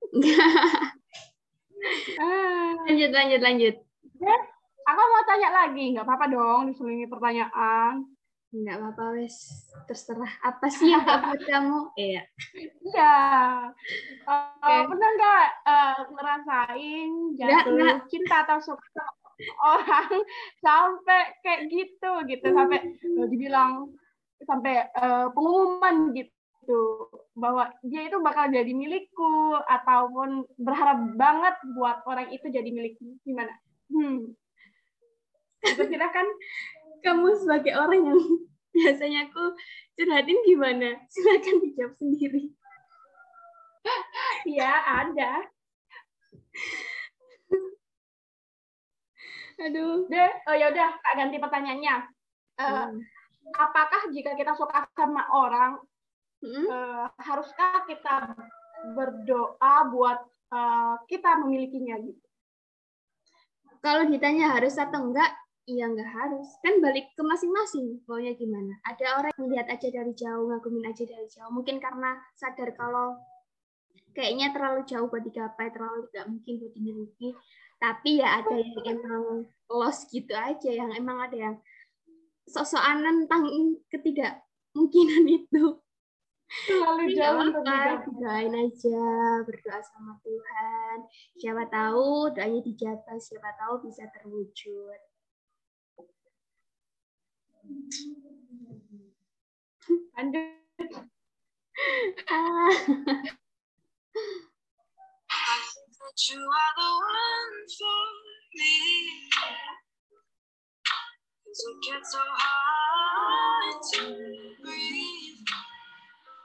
ah. 2.22 2.70
Lanjut, 2.86 3.10
lanjut, 3.10 3.40
lanjut. 3.42 3.74
Ya, 4.22 4.36
aku 4.86 5.00
mau 5.10 5.22
tanya 5.26 5.50
lagi, 5.50 5.84
nggak 5.90 6.06
apa-apa 6.06 6.26
dong 6.30 6.70
diselingi 6.70 7.10
pertanyaan. 7.10 8.06
Enggak 8.50 8.82
apa-apa 8.82 9.04
wes. 9.14 9.36
Terserah. 9.86 10.32
Apa 10.42 10.66
sih 10.66 10.90
yang 10.90 11.06
gak 11.06 11.22
buat 11.22 11.42
kamu? 11.46 11.78
Iya. 12.02 12.22
Iya. 12.82 13.14
Uh, 14.26 14.50
okay. 14.58 14.82
pernah 14.90 15.10
nggak 15.14 15.46
uh, 15.70 16.00
ngerasain 16.10 17.10
jatuh 17.38 17.72
nggak, 17.78 17.96
cinta 18.10 18.36
atau 18.42 18.58
suka 18.58 19.06
orang 19.62 20.10
sampai 20.66 21.20
kayak 21.46 21.70
gitu 21.70 22.10
gitu. 22.26 22.46
Sampai 22.50 22.78
uh, 22.90 23.26
dibilang 23.30 23.94
sampai 24.42 24.90
uh, 24.98 25.30
pengumuman 25.30 26.10
gitu. 26.18 27.06
Bahwa 27.38 27.70
dia 27.86 28.10
itu 28.10 28.18
bakal 28.18 28.50
jadi 28.50 28.74
milikku 28.74 29.62
ataupun 29.62 30.42
berharap 30.58 30.98
banget 31.14 31.54
buat 31.78 32.02
orang 32.02 32.34
itu 32.34 32.50
jadi 32.50 32.66
milikku. 32.66 33.14
Gimana? 33.22 33.54
Hmm. 33.94 34.34
Silakan 35.60 36.26
kamu 37.00 37.36
sebagai 37.40 37.74
orang 37.76 38.00
yang 38.06 38.20
biasanya 38.76 39.28
aku 39.28 39.56
curhatin 39.98 40.38
gimana? 40.46 40.88
Silakan 41.10 41.56
dijawab 41.64 41.92
sendiri. 41.98 42.42
ya, 44.58 44.72
ada. 45.04 45.48
Aduh. 49.60 50.08
Deh, 50.08 50.32
oh 50.48 50.56
ya 50.56 50.72
udah, 50.72 50.90
tak 51.04 51.14
ganti 51.20 51.36
pertanyaannya. 51.36 51.94
Uh, 52.56 52.88
hmm. 52.88 53.00
Apakah 53.56 54.08
jika 54.12 54.32
kita 54.36 54.56
suka 54.56 54.88
sama 54.96 55.28
orang, 55.32 55.80
hmm? 56.40 56.66
uh, 56.68 57.06
haruskah 57.20 57.84
kita 57.84 58.32
berdoa 58.96 59.74
buat 59.92 60.20
uh, 60.52 60.96
kita 61.04 61.40
memilikinya 61.44 62.00
gitu? 62.00 62.24
Kalau 63.80 64.04
ditanya 64.08 64.60
harus 64.60 64.76
atau 64.76 65.08
enggak, 65.08 65.32
Iya 65.70 65.86
nggak 65.86 66.10
harus. 66.10 66.48
Kan 66.66 66.82
balik 66.82 67.14
ke 67.14 67.22
masing-masing 67.22 68.02
maunya 68.10 68.34
gimana. 68.34 68.74
Ada 68.82 69.22
orang 69.22 69.30
yang 69.38 69.42
melihat 69.46 69.66
aja 69.70 69.86
dari 69.86 70.12
jauh, 70.18 70.50
ngagumin 70.50 70.90
aja 70.90 71.06
dari 71.06 71.26
jauh. 71.30 71.50
Mungkin 71.54 71.78
karena 71.78 72.18
sadar 72.34 72.74
kalau 72.74 73.14
kayaknya 74.10 74.50
terlalu 74.50 74.82
jauh 74.82 75.06
buat 75.06 75.22
digapai, 75.22 75.70
terlalu 75.70 76.10
tidak 76.10 76.26
mungkin 76.26 76.52
buat 76.58 76.72
dimiliki. 76.74 77.28
Tapi 77.78 78.10
ya 78.18 78.42
ada 78.42 78.56
yang 78.58 78.82
emang 78.82 79.24
lost 79.70 80.10
gitu 80.10 80.34
aja, 80.34 80.70
yang 80.74 80.90
emang 80.90 81.22
ada 81.22 81.36
yang 81.38 81.56
sok-sokan 82.50 83.06
tentang 83.06 83.46
ketidakmungkinan 83.94 85.24
itu. 85.30 85.78
Terlalu 86.66 87.14
jauh 87.14 87.46
untuk 87.46 87.62
doain 88.18 88.50
aja, 88.58 89.06
berdoa 89.46 89.78
sama 89.86 90.18
Tuhan. 90.26 91.06
Siapa 91.38 91.62
tahu 91.70 92.34
doanya 92.34 92.58
dijabah, 92.58 93.22
siapa 93.22 93.54
tahu 93.54 93.86
bisa 93.86 94.10
terwujud. 94.10 95.00
Lanjut. 100.16 100.60
Ah. 102.30 102.70
you 106.28 106.36
are 106.36 106.72
the 106.76 106.90
one 107.00 107.58
for 107.78 108.02
me. 108.54 108.76
Cause 111.44 111.62
it 111.68 111.78
gets 111.84 112.12
so 112.12 112.22
hard 112.22 113.76
to 113.92 114.02
breathe 114.62 115.44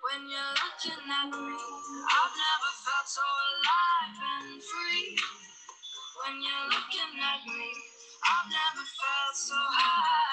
when 0.03 0.21
you're 0.31 0.55
looking 0.63 1.03
at 1.05 1.29
me. 1.31 1.55
I've 2.07 2.35
never 2.39 2.71
felt 2.83 3.07
so 3.07 3.21
alive 3.21 4.17
and 4.19 4.63
free. 4.63 5.17
When 6.23 6.35
you're 6.41 6.67
looking 6.71 7.13
at 7.19 7.41
me, 7.45 7.67
I've 8.25 8.49
never 8.49 8.83
felt 8.83 9.35
so 9.35 9.59
happy. 9.77 10.24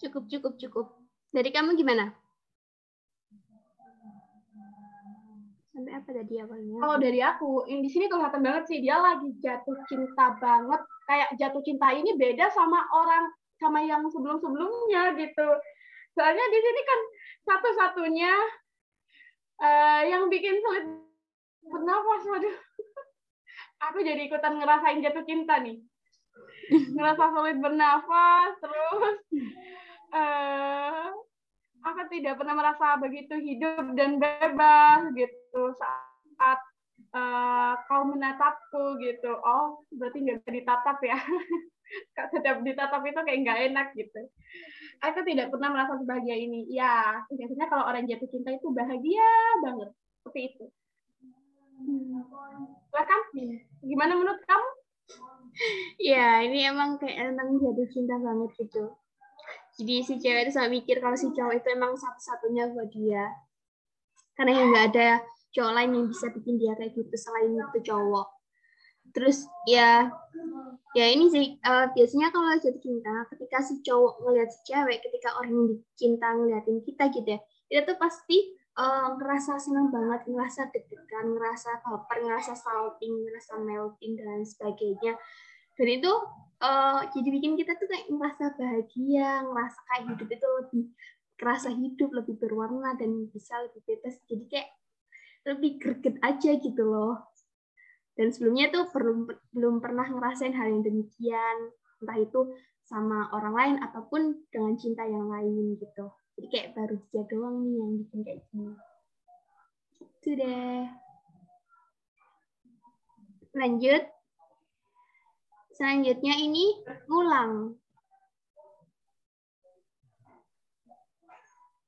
Cukup, 0.00 0.24
cukup, 0.32 0.54
cukup. 0.56 0.86
Dari 1.30 1.52
kamu 1.52 1.76
gimana? 1.76 2.10
Sampai 5.70 5.92
apa 5.94 6.10
tadi 6.10 6.34
awalnya? 6.40 6.76
Kalau 6.82 6.96
dari 6.98 7.20
aku, 7.22 7.50
ini 7.68 7.86
di 7.86 7.90
sini 7.92 8.08
kelihatan 8.08 8.42
banget 8.42 8.64
sih 8.66 8.82
dia 8.82 8.98
lagi 8.98 9.28
jatuh 9.38 9.76
cinta 9.86 10.34
banget. 10.40 10.80
Kayak 11.06 11.28
jatuh 11.36 11.62
cinta 11.62 11.88
ini 11.92 12.16
beda 12.16 12.48
sama 12.50 12.80
orang 12.96 13.28
sama 13.60 13.84
yang 13.84 14.08
sebelum-sebelumnya 14.08 15.14
gitu. 15.20 15.48
Soalnya 16.16 16.46
di 16.48 16.58
sini 16.58 16.80
kan 16.82 17.00
satu-satunya 17.46 18.32
eh, 19.62 20.02
yang 20.10 20.26
bikin 20.32 20.58
sulit 20.64 20.84
bernafas. 21.64 22.22
Waduh. 22.24 22.56
Aku 23.92 24.00
jadi 24.00 24.26
ikutan 24.26 24.58
ngerasain 24.58 25.04
jatuh 25.04 25.24
cinta 25.28 25.60
nih. 25.60 25.80
Ngerasa 26.70 27.24
sulit 27.34 27.56
bernafas, 27.58 28.52
terus 28.62 29.16
eh 30.10 31.06
aku 31.80 32.00
tidak 32.12 32.38
pernah 32.38 32.54
merasa 32.54 32.98
begitu 33.00 33.34
hidup 33.38 33.94
dan 33.98 34.20
bebas 34.20 35.10
gitu 35.16 35.62
saat 35.74 36.60
eh, 37.10 37.72
kau 37.90 38.06
menatapku 38.06 39.00
gitu. 39.02 39.32
Oh, 39.42 39.82
berarti 39.94 40.18
nggak 40.22 40.36
bisa 40.44 40.50
ditatap 40.62 40.98
ya. 41.02 41.18
Setiap 42.30 42.62
ditatap 42.62 43.02
itu 43.02 43.20
kayak 43.26 43.40
nggak 43.42 43.60
enak 43.72 43.86
gitu. 43.98 44.20
Aku 45.02 45.26
tidak 45.26 45.50
pernah 45.50 45.74
merasa 45.74 45.98
sebahagia 45.98 46.36
ini. 46.38 46.70
Ya, 46.70 47.18
biasanya 47.26 47.66
kalau 47.66 47.88
orang 47.88 48.06
jatuh 48.06 48.30
cinta 48.30 48.54
itu 48.54 48.70
bahagia 48.70 49.30
banget. 49.64 49.90
Seperti 50.22 50.40
itu. 50.54 50.64
Silakan. 52.92 53.22
Gimana 53.80 54.12
menurut 54.14 54.38
kamu? 54.44 54.68
Ya, 56.00 56.40
ini 56.40 56.64
emang 56.64 56.96
kayak 56.96 57.36
emang 57.36 57.60
jatuh 57.60 57.88
cinta 57.92 58.16
banget 58.16 58.50
gitu. 58.56 58.96
Jadi 59.80 59.94
si 60.04 60.14
cewek 60.20 60.48
itu 60.48 60.52
sampai 60.52 60.80
mikir 60.80 61.00
kalau 61.00 61.16
si 61.16 61.32
cowok 61.32 61.54
itu 61.56 61.68
emang 61.72 61.92
satu-satunya 61.96 62.72
buat 62.72 62.88
dia. 62.92 63.32
Karena 64.36 64.52
yang 64.56 64.68
nggak 64.72 64.86
ada 64.96 65.08
cowok 65.50 65.72
lain 65.72 65.90
yang 65.96 66.06
bisa 66.08 66.26
bikin 66.32 66.56
dia 66.60 66.72
kayak 66.76 66.92
gitu 66.94 67.14
selain 67.16 67.56
itu 67.56 67.80
cowok. 67.92 68.26
Terus 69.10 69.48
ya, 69.66 70.06
ya 70.94 71.06
ini 71.10 71.26
sih 71.32 71.58
eh, 71.58 71.86
biasanya 71.96 72.30
kalau 72.30 72.54
jatuh 72.54 72.78
cinta, 72.78 73.26
ketika 73.34 73.58
si 73.58 73.82
cowok 73.82 74.22
ngeliat 74.22 74.48
si 74.52 74.60
cewek, 74.70 75.02
ketika 75.02 75.34
orang 75.40 75.52
yang 75.52 75.70
cinta 75.98 76.28
ngeliatin 76.30 76.78
kita 76.86 77.10
gitu 77.10 77.28
ya, 77.34 77.40
kita 77.66 77.80
tuh 77.90 77.98
pasti 77.98 78.54
eh, 78.54 79.08
ngerasa 79.18 79.58
senang 79.58 79.90
banget, 79.90 80.30
ngerasa 80.30 80.70
deg-degan, 80.70 81.34
ngerasa 81.34 81.82
baper, 81.82 82.18
ngerasa 82.22 82.54
salting, 82.54 83.26
ngerasa 83.26 83.58
melting 83.58 84.12
dan 84.14 84.46
sebagainya. 84.46 85.18
Dan 85.80 85.88
itu 85.96 86.12
eh, 86.60 87.00
jadi 87.16 87.28
bikin 87.40 87.56
kita 87.56 87.72
tuh 87.80 87.88
kayak 87.88 88.12
ngerasa 88.12 88.44
bahagia, 88.60 89.48
ngerasa 89.48 89.78
kayak 89.88 90.04
hidup 90.12 90.28
itu 90.28 90.48
lebih 90.60 90.84
kerasa 91.40 91.72
hidup, 91.72 92.12
lebih 92.12 92.36
berwarna 92.36 93.00
dan 93.00 93.32
bisa 93.32 93.56
lebih 93.64 93.80
bebas. 93.88 94.20
Jadi 94.28 94.44
kayak 94.44 94.68
lebih 95.48 95.80
greget 95.80 96.20
aja 96.20 96.52
gitu 96.60 96.84
loh. 96.84 97.32
Dan 98.12 98.28
sebelumnya 98.28 98.68
tuh 98.68 98.92
belum 98.92 99.24
belum 99.56 99.74
pernah 99.80 100.04
ngerasain 100.04 100.52
hal 100.52 100.68
yang 100.68 100.84
demikian, 100.84 101.72
entah 102.04 102.18
itu 102.20 102.52
sama 102.84 103.32
orang 103.32 103.54
lain 103.56 103.76
ataupun 103.80 104.44
dengan 104.52 104.76
cinta 104.76 105.08
yang 105.08 105.32
lain 105.32 105.80
gitu. 105.80 106.12
Jadi 106.36 106.46
kayak 106.52 106.68
baru 106.76 106.96
dia 107.08 107.24
doang 107.24 107.56
nih 107.64 107.74
yang 107.80 107.90
bikin 108.04 108.20
kayak 108.20 108.40
gini. 108.52 108.74
Itu 109.96 110.30
deh. 110.36 110.84
Lanjut. 113.56 114.19
Selanjutnya 115.80 116.36
ini 116.36 116.76
ngulang. 117.08 117.72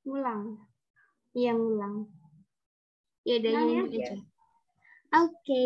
Ngulang. 0.08 0.64
Iya, 1.36 1.52
ngulang. 1.52 2.08
Ya 3.28 3.36
udah 3.36 3.52
Nyanyi 3.52 3.72
nyanyi 3.76 4.00
aja. 4.00 4.16
aja. 4.16 4.16
Oke. 5.28 5.64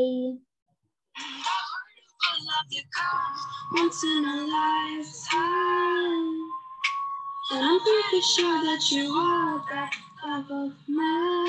a 2.26 2.34
love 2.50 2.68
that 2.74 2.86
comes 2.90 3.40
once 3.78 4.02
in 4.02 4.22
a 4.26 4.36
lifetime. 4.50 6.34
And 7.54 7.62
I'm 7.62 7.78
pretty 7.78 8.20
sure 8.26 8.58
that 8.66 8.82
you 8.90 9.06
are 9.06 9.62
that 9.70 9.92
love 10.26 10.50
of 10.50 10.74
mine. 10.90 11.46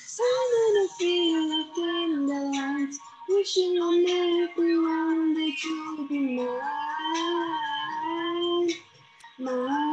Something 0.00 0.74
I 0.80 0.88
feel 0.96 1.44
like 1.52 1.76
in 1.76 2.24
the 2.26 2.40
lines, 2.56 2.96
wishing 3.42 3.76
on 3.76 4.06
everyone 4.08 5.34
that 5.34 5.52
you'll 5.64 6.06
be 6.06 6.20
mine, 6.36 6.54
mine. 9.40 9.90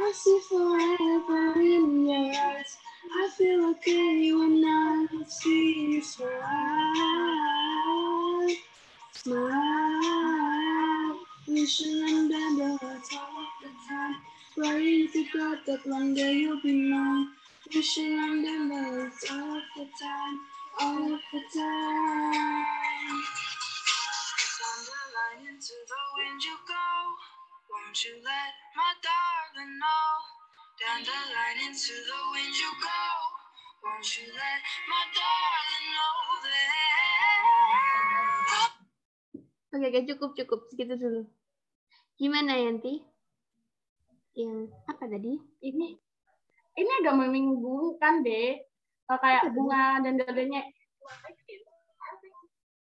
I 0.00 0.12
see 0.12 0.40
forever 0.48 1.60
in 1.60 2.06
your 2.08 2.34
eyes. 2.34 2.76
I 3.14 3.30
feel 3.38 3.70
okay 3.70 4.32
when 4.32 4.64
I 4.66 5.06
see 5.28 5.92
you 5.92 6.02
smile, 6.02 6.32
smile. 9.12 9.60
Wishing 11.46 12.02
and 12.08 12.28
bending 12.30 12.78
hearts 12.78 13.10
all 13.14 13.46
the 13.62 13.70
time. 13.88 14.16
Praying 14.56 15.08
to 15.12 15.24
God 15.32 15.58
that 15.68 15.86
one 15.86 16.14
day 16.14 16.32
you'll 16.32 16.60
be 16.62 16.90
mine. 16.90 17.28
Wishing 17.72 18.18
and 18.18 18.44
bending 18.44 18.84
hearts 18.84 19.24
all 19.30 19.62
the 19.76 19.84
time, 20.02 20.40
all 20.80 21.12
the 21.12 21.40
time. 21.52 23.20
Down 24.56 24.80
the 24.88 25.00
line 25.12 25.44
into 25.52 25.76
the 25.76 26.00
wind 26.16 26.40
you 26.40 26.56
go. 26.64 26.88
Won't 27.68 27.98
you 28.00 28.16
let 28.24 28.52
my 28.72 28.92
darling 29.04 29.76
know? 29.76 30.08
Down 30.80 31.04
the 31.04 31.18
line 31.36 31.60
into 31.68 31.92
the 31.92 32.20
wind 32.32 32.54
you 32.56 32.72
go. 32.80 33.04
Won't 33.84 34.08
you 34.16 34.32
let 34.32 34.60
my 34.88 35.04
darling 35.12 35.86
know 35.92 36.16
that? 36.48 37.44
Oke, 39.70 39.84
oke, 39.84 40.00
cukup, 40.08 40.32
cukup. 40.32 40.60
Segitu 40.72 40.96
dulu. 40.96 41.22
Gimana, 42.16 42.56
Yanti? 42.56 43.04
Yang 44.32 44.72
apa 44.88 45.04
tadi? 45.04 45.36
Ini 45.60 45.88
ini 46.80 46.90
agak 47.04 47.14
membingungkan 47.20 48.24
deh. 48.24 48.69
Eh, 49.10 49.18
kayak 49.18 49.50
bunga 49.50 49.98
dan 50.06 50.14
dadanya 50.22 50.62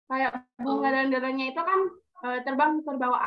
kayak 0.08 0.32
bunga 0.60 0.88
dan 0.92 1.08
dadanya 1.08 1.44
itu 1.48 1.62
kan 1.64 1.80
eh, 2.28 2.38
terbang 2.44 2.84
terbawa 2.84 3.18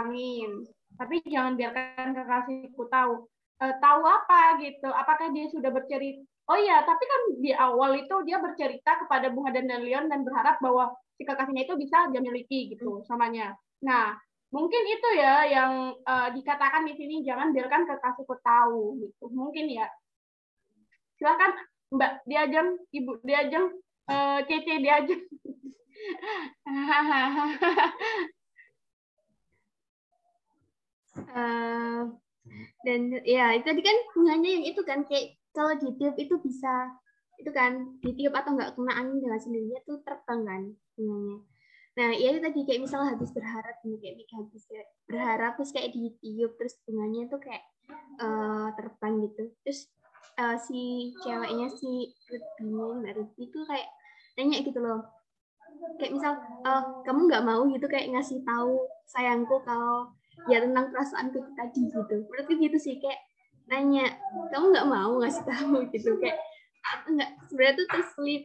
angin. 0.00 0.64
Tapi 0.96 1.20
jangan 1.28 1.60
biarkan 1.60 2.16
kekasihku 2.16 2.88
tahu. 2.88 3.28
Eh, 3.60 3.74
tahu 3.76 4.02
apa 4.08 4.56
gitu? 4.64 4.88
Apakah 4.88 5.28
dia 5.36 5.52
sudah 5.52 5.68
bercerita? 5.68 6.24
Oh 6.48 6.56
iya, 6.56 6.80
tapi 6.86 7.04
kan 7.04 7.22
di 7.42 7.52
awal 7.52 7.98
itu 8.00 8.14
dia 8.24 8.38
bercerita 8.40 9.04
kepada 9.04 9.28
bunga 9.34 9.50
dan 9.52 9.66
dandelion 9.66 10.06
dan 10.08 10.22
berharap 10.24 10.56
bahwa 10.62 10.94
si 11.18 11.28
kekasihnya 11.28 11.68
itu 11.68 11.74
bisa 11.76 12.08
dia 12.08 12.22
miliki 12.24 12.72
gitu 12.72 13.04
samanya. 13.04 13.52
Nah, 13.84 14.16
mungkin 14.48 14.80
itu 14.88 15.08
ya 15.20 15.44
yang 15.44 15.92
eh, 15.92 16.28
dikatakan 16.32 16.88
di 16.88 16.96
sini 16.96 17.20
jangan 17.20 17.52
biarkan 17.52 17.84
kekasihku 17.84 18.40
tahu 18.40 18.96
gitu. 19.04 19.28
Mungkin 19.28 19.68
ya. 19.68 19.84
Silakan 21.20 21.75
Mbak 21.94 22.12
Diajeng, 22.26 22.70
Ibu 22.90 23.12
Diajeng, 23.22 23.66
eh, 24.10 24.38
Cece 24.48 24.74
Diajeng. 24.82 25.22
Eh, 31.16 32.02
dan 32.84 33.00
ya 33.24 33.56
itu 33.56 33.64
tadi 33.64 33.80
kan 33.80 33.96
bunganya 34.12 34.48
yang 34.60 34.64
itu 34.68 34.80
kan 34.84 35.00
kayak 35.08 35.40
kalau 35.56 35.72
ditiup 35.80 36.16
itu 36.20 36.36
bisa 36.44 36.92
itu 37.40 37.50
kan 37.52 37.96
ditiup 38.04 38.32
atau 38.36 38.56
nggak 38.56 38.76
kena 38.76 38.92
angin 38.96 39.24
dengan 39.24 39.40
sendirinya 39.40 39.80
tuh 39.88 40.00
terbang 40.04 40.40
kan 40.44 40.62
bunganya. 40.96 41.36
Nah 41.96 42.10
ya 42.12 42.28
itu 42.36 42.40
tadi 42.44 42.58
kayak 42.68 42.80
misalnya 42.84 43.16
habis 43.16 43.32
berharap 43.32 43.76
nih 43.84 43.96
kayak 44.00 44.16
habis 44.36 44.64
berharap 45.08 45.52
terus 45.56 45.72
kayak 45.72 45.90
ditiup 45.96 46.52
terus 46.60 46.74
bunganya 46.84 47.22
tuh 47.32 47.40
kayak 47.40 47.64
eh, 48.20 48.68
terbang 48.76 49.14
gitu. 49.24 49.42
Terus 49.64 49.80
eh, 50.36 50.56
si 50.60 51.12
ceweknya 51.24 51.68
si 51.72 52.12
Ruby-nya 52.28 52.86
Mbak 53.00 53.12
Ruby 53.16 53.42
itu 53.48 53.58
kayak 53.64 53.88
nanya 54.36 54.58
gitu 54.60 54.78
loh. 54.84 55.00
Kayak 55.96 56.12
misal 56.16 56.32
eh, 56.64 56.82
kamu 57.08 57.20
nggak 57.28 57.44
mau 57.44 57.64
gitu 57.72 57.86
kayak 57.88 58.12
ngasih 58.12 58.44
tahu 58.44 58.84
sayangku 59.08 59.56
kalau 59.64 60.12
ya 60.52 60.60
tentang 60.60 60.92
perasaanku 60.92 61.40
tadi 61.56 61.88
gitu. 61.88 62.16
Berarti 62.28 62.52
gitu 62.60 62.76
sih 62.76 63.00
kayak 63.00 63.20
nanya 63.66 64.12
kamu 64.52 64.76
nggak 64.76 64.88
mau 64.88 65.12
ngasih 65.20 65.44
tahu? 65.48 65.82
Gitu 65.92 66.20
kayak 66.20 66.38
nggak 67.10 67.30
sebenarnya 67.50 67.74
tuh 67.82 67.88
terselip 67.90 68.42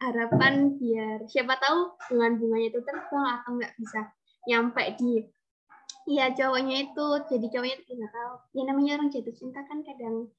harapan 0.00 0.54
biar 0.80 1.18
siapa 1.28 1.54
tahu 1.60 1.94
dengan 2.08 2.40
bunganya 2.40 2.68
itu 2.72 2.80
terbang 2.82 3.26
atau 3.38 3.50
nggak 3.60 3.74
bisa 3.78 4.00
nyampe 4.48 4.82
di 4.96 5.12
ya 6.08 6.32
cowoknya 6.32 6.88
itu. 6.88 7.06
Jadi 7.28 7.46
cowoknya 7.52 7.76
itu 7.82 7.92
nggak 7.98 8.14
tahu. 8.14 8.32
Ya 8.56 8.62
namanya 8.64 8.90
orang 8.98 9.08
jatuh 9.12 9.34
cinta 9.36 9.60
kan 9.66 9.84
kadang 9.84 10.32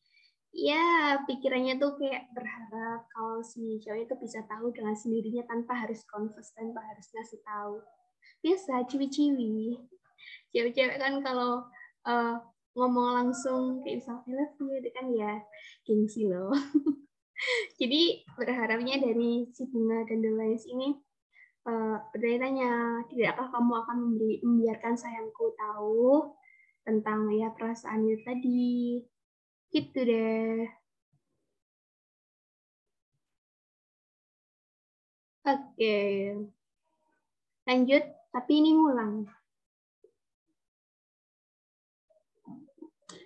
ya 0.54 1.18
pikirannya 1.26 1.82
tuh 1.82 1.98
kayak 1.98 2.30
berharap 2.38 3.10
kalau 3.10 3.42
si 3.42 3.82
cowok 3.82 4.06
itu 4.06 4.16
bisa 4.22 4.46
tahu 4.46 4.70
dengan 4.70 4.94
sendirinya 4.94 5.44
tanpa 5.50 5.74
harus 5.74 6.06
confess 6.06 6.54
tanpa 6.54 6.80
harus 6.86 7.10
ngasih 7.10 7.42
tahu. 7.42 7.82
Biasa 8.46 8.86
ciwi-ciwi. 8.86 9.82
Cewek-cewek 10.54 11.02
kan 11.02 11.20
kalau 11.26 11.66
uh, 12.06 12.38
ngomong 12.78 13.10
langsung 13.18 13.82
kayak 13.82 14.06
misal 14.06 14.22
I 14.26 14.32
love 14.38 14.58
you 14.62 14.78
itu 14.78 14.90
kan 14.94 15.06
ya 15.10 15.42
gengsi 15.84 16.30
loh. 16.30 16.54
Jadi 17.82 18.24
berharapnya 18.38 19.02
dari 19.02 19.50
si 19.52 19.66
bunga 19.68 20.06
dan 20.06 20.22
lines 20.22 20.70
ini 20.70 20.94
uh, 21.68 21.98
bertanya 22.14 23.04
tidakkah 23.10 23.50
kamu 23.52 23.74
akan 23.84 23.98
membiarkan 24.40 24.96
sayangku 24.96 25.52
tahu 25.58 26.32
tentang 26.84 27.32
ya 27.32 27.52
perasaannya 27.56 28.22
tadi 28.28 29.02
Gitu 29.74 30.00
deh. 30.06 30.70
Oke. 35.50 35.98
Lanjut, 37.66 38.04
tapi 38.30 38.52
ini 38.62 38.70
ngulang. 38.78 39.26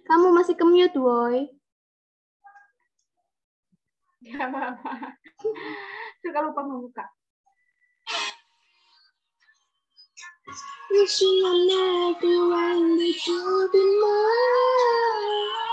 Kamu 0.08 0.32
masih 0.32 0.56
kemute, 0.56 0.96
boy. 0.96 1.52
Gak 4.24 4.48
apa-apa. 4.48 5.20
Suka 6.24 6.40
lupa 6.48 6.64
membuka. 6.64 7.06
Wishing 10.88 11.44
on 11.44 11.60
everyone 12.16 12.96
that 12.96 13.20
you'll 13.28 13.68
be 13.68 13.84
mine. 14.00 15.67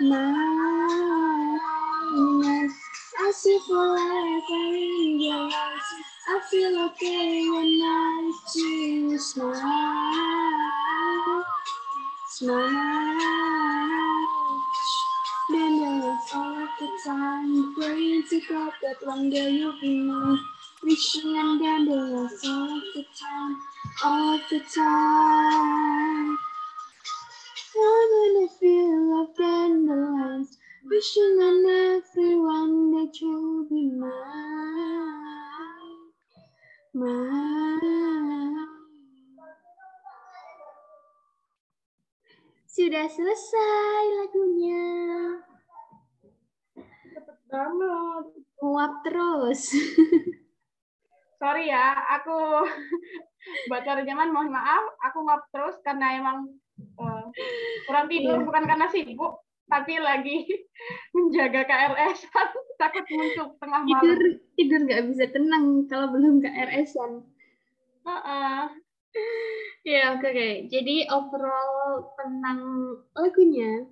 My 0.00 1.58
I 3.18 3.32
see 3.32 3.58
forever 3.68 4.74
in 4.74 5.20
your 5.20 5.44
eyes. 5.44 5.88
I 6.26 6.40
feel 6.50 6.84
okay 6.86 7.50
when 7.50 7.82
I 7.84 8.32
see 8.46 8.94
you 8.94 9.18
smile. 9.18 9.56
Smile. 12.30 12.70
Then 15.50 15.80
there's 15.80 16.32
all 16.32 16.62
of 16.62 16.68
the 16.78 16.88
time 17.04 17.74
praying 17.74 18.22
to 18.30 18.40
God 18.48 18.72
that 18.82 19.06
one 19.06 19.28
day 19.28 19.50
you'll 19.50 19.78
be 19.82 20.00
mine. 20.00 20.38
Wishing 20.82 21.36
and 21.36 21.60
then 21.60 21.84
there's 21.84 22.42
all 22.46 22.78
of 22.78 22.82
the 22.94 23.04
time, 23.20 23.60
all 24.02 24.34
of 24.34 24.40
the 24.48 24.60
time. 24.74 26.38
I'm 28.20 28.36
in 28.36 28.44
a 28.44 28.48
field 28.52 29.10
of 29.16 29.34
dandelions, 29.34 30.58
wishing 30.84 31.40
on 31.40 31.64
everyone 31.96 32.92
that 32.92 33.16
you'll 33.16 33.64
be 33.64 33.88
mine, 33.96 34.12
mine. 36.92 38.68
Sudah 42.68 43.08
selesai 43.08 44.04
lagunya. 44.20 44.88
Cepet 47.16 47.38
banget. 47.48 48.26
Nguap 48.60 48.92
terus. 49.00 49.72
Sorry 51.40 51.72
ya, 51.72 51.96
aku 52.20 52.68
cari 53.88 54.04
zaman 54.04 54.28
mohon 54.28 54.52
maaf, 54.52 54.84
aku 55.08 55.24
nguap 55.24 55.48
terus 55.48 55.80
karena 55.80 56.20
emang 56.20 56.60
uh, 56.98 57.28
kurang 57.86 58.06
tidur 58.08 58.38
yeah. 58.40 58.46
bukan 58.46 58.64
karena 58.66 58.86
sibuk 58.90 59.34
tapi 59.70 60.02
lagi 60.02 60.44
menjaga 61.14 61.62
KRS 61.64 62.26
takut 62.80 63.04
muncul 63.06 63.46
tengah 63.62 63.80
malam 63.86 63.94
tidur 64.02 64.20
tidur 64.58 64.80
nggak 64.88 65.02
bisa 65.14 65.24
tenang 65.30 65.86
kalau 65.86 66.10
belum 66.10 66.42
KRS-an 66.42 67.12
uh 68.04 68.10
-uh. 68.10 68.62
ya 69.86 70.14
oke 70.18 70.22
okay, 70.22 70.30
okay. 70.32 70.52
jadi 70.70 71.06
overall 71.12 72.10
tentang 72.18 72.60
lagunya 73.14 73.86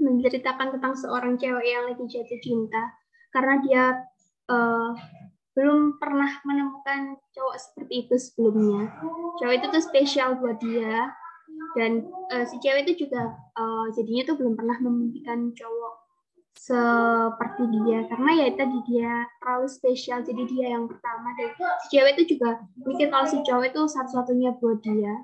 menceritakan 0.00 0.76
tentang 0.76 0.96
seorang 0.96 1.36
cewek 1.36 1.66
yang 1.68 1.84
lagi 1.88 2.04
jatuh 2.08 2.40
cinta 2.40 2.82
karena 3.30 3.54
dia 3.62 3.84
uh, 4.48 4.96
belum 5.54 6.00
pernah 6.00 6.30
menemukan 6.46 7.20
cowok 7.36 7.56
seperti 7.58 8.06
itu 8.06 8.14
sebelumnya. 8.16 8.96
Cowok 9.42 9.54
itu 9.54 9.66
tuh 9.68 9.82
spesial 9.84 10.38
buat 10.38 10.56
dia 10.62 11.10
dan 11.78 12.10
uh, 12.34 12.44
si 12.46 12.58
cewek 12.58 12.88
itu 12.88 13.06
juga 13.06 13.30
uh, 13.54 13.86
jadinya 13.94 14.26
tuh 14.26 14.36
belum 14.42 14.58
pernah 14.58 14.78
memimpikan 14.82 15.54
cowok 15.54 15.94
seperti 16.60 17.62
dia. 17.70 18.04
Karena 18.10 18.30
ya 18.34 18.46
tadi 18.58 18.78
dia 18.90 19.12
terlalu 19.38 19.68
spesial 19.70 20.20
jadi 20.26 20.42
dia 20.50 20.66
yang 20.74 20.90
pertama. 20.90 21.30
Dan 21.38 21.54
si 21.86 21.96
cewek 21.96 22.18
itu 22.18 22.36
juga 22.36 22.60
mikir 22.84 23.08
kalau 23.08 23.26
si 23.26 23.38
cowok 23.40 23.64
itu 23.70 23.82
satu-satunya 23.86 24.50
buat 24.58 24.78
dia. 24.82 25.14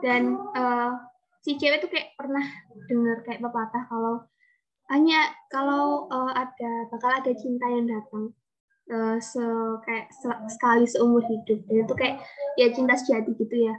Dan 0.00 0.40
uh, 0.56 0.96
si 1.44 1.60
cewek 1.60 1.84
itu 1.84 1.88
kayak 1.92 2.16
pernah 2.16 2.44
dengar 2.88 3.20
kayak 3.28 3.40
pepatah 3.44 3.84
kalau 3.86 4.24
hanya 4.90 5.30
kalau 5.48 6.10
uh, 6.10 6.32
ada 6.34 6.72
bakal 6.90 7.10
ada 7.12 7.32
cinta 7.32 7.64
yang 7.70 7.88
datang 7.88 8.34
uh, 8.92 9.16
se 9.22 9.44
kayak 9.84 10.08
sekali 10.48 10.88
seumur 10.88 11.22
hidup. 11.28 11.60
Dan 11.68 11.84
itu 11.84 11.94
kayak 11.94 12.24
ya 12.56 12.72
cinta 12.72 12.96
sejati 12.96 13.36
gitu 13.36 13.68
ya. 13.68 13.76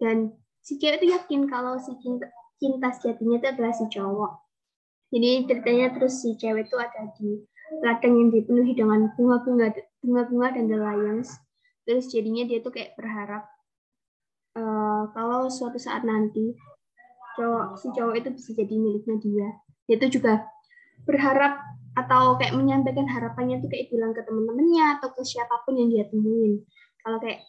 Dan 0.00 0.32
si 0.66 0.82
cewek 0.82 0.98
itu 0.98 1.14
yakin 1.14 1.46
kalau 1.46 1.78
si 1.78 1.94
cinta 2.02 2.26
cinta 2.58 2.90
sejatinya 2.90 3.38
itu 3.38 3.46
adalah 3.46 3.70
si 3.70 3.86
cowok. 3.86 4.32
Jadi 5.14 5.46
ceritanya 5.46 5.86
terus 5.94 6.18
si 6.18 6.34
cewek 6.34 6.66
itu 6.66 6.74
ada 6.74 7.06
di 7.14 7.38
ladang 7.86 8.14
yang 8.18 8.28
dipenuhi 8.34 8.74
dengan 8.74 9.14
bunga-bunga 9.14 9.70
bunga-bunga 10.02 10.58
dan 10.58 10.66
the 10.66 10.74
lions. 10.74 11.30
Terus 11.86 12.10
jadinya 12.10 12.42
dia 12.42 12.58
tuh 12.58 12.74
kayak 12.74 12.98
berharap 12.98 13.46
uh, 14.58 15.06
kalau 15.14 15.46
suatu 15.46 15.78
saat 15.78 16.02
nanti 16.02 16.58
cowok 17.38 17.78
si 17.78 17.86
cowok 17.94 18.14
itu 18.18 18.28
bisa 18.34 18.50
jadi 18.58 18.74
miliknya 18.74 19.16
dia. 19.22 19.48
Dia 19.86 19.96
tuh 20.02 20.10
juga 20.10 20.50
berharap 21.06 21.62
atau 21.94 22.34
kayak 22.42 22.58
menyampaikan 22.58 23.06
harapannya 23.06 23.62
tuh 23.62 23.70
kayak 23.70 23.86
bilang 23.94 24.10
ke 24.10 24.20
teman-temannya 24.26 24.98
atau 24.98 25.14
ke 25.14 25.22
siapa 25.22 25.62
pun 25.62 25.78
yang 25.78 25.94
dia 25.94 26.10
temuin. 26.10 26.66
Kalau 27.06 27.22
kayak 27.22 27.46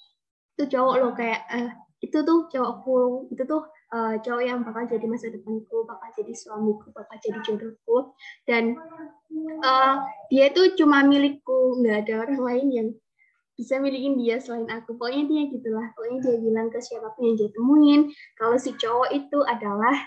itu 0.54 0.64
cowok 0.70 0.94
lo 1.02 1.10
kayak 1.18 1.42
uh, 1.50 1.72
itu 1.98 2.18
tuh 2.22 2.46
cowokku 2.46 3.34
itu 3.34 3.42
tuh 3.50 3.66
uh, 3.90 4.16
cowok 4.22 4.44
yang 4.46 4.62
bakal 4.62 4.86
jadi 4.86 5.06
masa 5.10 5.34
depanku 5.34 5.82
bakal 5.90 6.10
jadi 6.14 6.34
suamiku 6.34 6.94
bakal 6.94 7.18
jadi 7.18 7.40
jodohku. 7.42 8.14
Dan 8.46 8.78
uh, 9.66 10.06
dia 10.30 10.54
tuh 10.54 10.78
cuma 10.78 11.02
milikku 11.02 11.82
nggak 11.82 12.06
ada 12.06 12.14
orang 12.28 12.42
lain 12.42 12.68
yang 12.70 12.88
bisa 13.58 13.82
milikin 13.82 14.22
dia 14.22 14.38
selain 14.38 14.70
aku. 14.70 14.94
Pokoknya 14.94 15.26
dia 15.26 15.42
gitulah 15.50 15.88
pokoknya 15.98 16.18
dia 16.22 16.36
bilang 16.38 16.68
ke 16.70 16.78
siapa 16.78 17.10
pun 17.18 17.34
yang 17.34 17.38
dia 17.42 17.50
temuin 17.50 18.02
kalau 18.38 18.56
si 18.62 18.78
cowok 18.78 19.10
itu 19.18 19.40
adalah 19.42 19.98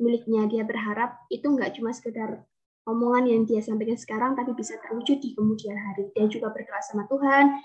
miliknya. 0.00 0.48
Dia 0.48 0.64
berharap 0.64 1.28
itu 1.28 1.44
nggak 1.44 1.76
cuma 1.76 1.92
sekedar 1.92 2.40
omongan 2.88 3.28
yang 3.28 3.42
dia 3.44 3.60
sampaikan 3.60 4.00
sekarang 4.00 4.32
tapi 4.32 4.56
bisa 4.56 4.80
terwujud 4.80 5.20
di 5.20 5.36
kemudian 5.36 5.76
hari. 5.76 6.08
Dia 6.16 6.24
juga 6.24 6.48
berdoa 6.48 6.80
sama 6.80 7.04
Tuhan 7.04 7.60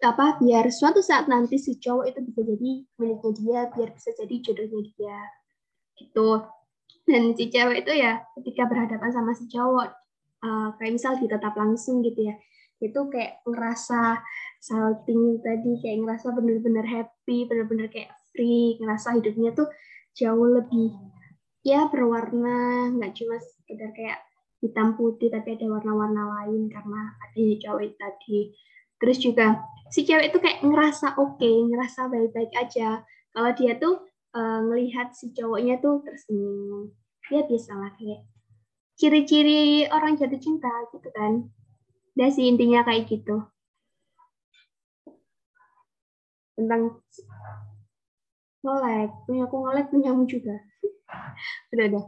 apa 0.00 0.40
biar 0.40 0.64
suatu 0.72 1.04
saat 1.04 1.28
nanti 1.28 1.60
si 1.60 1.76
cowok 1.76 2.04
itu 2.08 2.20
bisa 2.24 2.40
jadi 2.40 2.70
miliknya 2.96 3.32
dia 3.36 3.60
biar 3.68 3.88
bisa 3.92 4.10
jadi 4.16 4.34
jodohnya 4.40 4.80
dia 4.96 5.18
gitu. 6.00 6.30
Dan 7.04 7.34
si 7.36 7.52
cewek 7.52 7.84
itu 7.84 7.92
ya 8.00 8.24
ketika 8.38 8.64
berhadapan 8.70 9.10
sama 9.12 9.36
si 9.36 9.44
cowok 9.50 9.88
uh, 10.44 10.68
kayak 10.80 10.92
misal 10.96 11.16
ditetap 11.20 11.54
langsung 11.56 12.00
gitu 12.00 12.32
ya 12.32 12.34
itu 12.80 13.00
kayak 13.12 13.44
ngerasa 13.44 14.24
salting 14.56 15.36
tadi 15.44 15.76
kayak 15.84 16.00
ngerasa 16.00 16.32
bener-bener 16.32 16.84
happy 16.84 17.44
bener-bener 17.44 17.92
kayak 17.92 18.08
free 18.32 18.80
ngerasa 18.80 19.20
hidupnya 19.20 19.52
tuh 19.52 19.68
jauh 20.16 20.48
lebih 20.48 20.96
ya 21.60 21.92
berwarna 21.92 22.88
nggak 22.96 23.12
cuma 23.20 23.36
sekedar 23.36 23.92
kayak 23.92 24.18
hitam 24.64 24.96
putih 24.96 25.28
tapi 25.28 25.56
ada 25.56 25.66
warna-warna 25.68 26.24
lain 26.40 26.72
karena 26.72 27.00
adanya 27.28 27.56
cowok 27.68 27.96
tadi 28.00 28.56
terus 29.00 29.18
juga 29.18 29.64
si 29.90 30.06
cewek 30.06 30.30
itu 30.30 30.38
kayak 30.38 30.62
ngerasa 30.62 31.18
oke 31.18 31.40
okay, 31.40 31.54
ngerasa 31.66 32.06
baik-baik 32.06 32.52
aja 32.54 33.02
kalau 33.34 33.50
dia 33.56 33.74
tuh 33.80 34.06
uh, 34.36 34.60
ngelihat 34.70 35.10
si 35.16 35.32
cowoknya 35.34 35.80
tuh 35.82 36.04
tersenyum 36.06 36.92
ya 37.32 37.42
biasalah 37.48 37.90
kayak 37.98 38.22
ciri-ciri 39.00 39.88
orang 39.88 40.20
jatuh 40.20 40.38
cinta 40.38 40.70
gitu 40.92 41.08
kan 41.10 41.48
dan 42.14 42.28
sih 42.30 42.46
intinya 42.46 42.84
kayak 42.84 43.08
gitu 43.08 43.48
tentang 46.54 47.00
Ngelek, 48.60 49.24
punya 49.24 49.48
aku 49.48 49.56
ngelek, 49.64 49.86
punyamu 49.88 50.28
juga. 50.28 50.52
udah, 51.72 51.84
udah. 51.88 52.04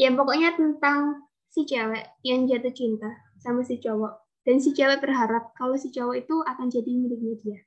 Ya 0.00 0.08
pokoknya 0.16 0.56
tentang 0.56 1.28
si 1.52 1.68
cewek 1.68 2.08
yang 2.24 2.48
jatuh 2.48 2.72
cinta 2.72 3.10
sama 3.36 3.60
si 3.60 3.76
cowok. 3.76 4.19
Dan 4.40 4.56
si 4.58 4.72
cewek 4.72 5.04
berharap 5.04 5.52
kalau 5.52 5.76
si 5.76 5.92
cowok 5.92 6.16
itu 6.16 6.36
akan 6.40 6.66
jadi 6.72 6.90
miliknya 6.96 7.34
dia. 7.44 7.60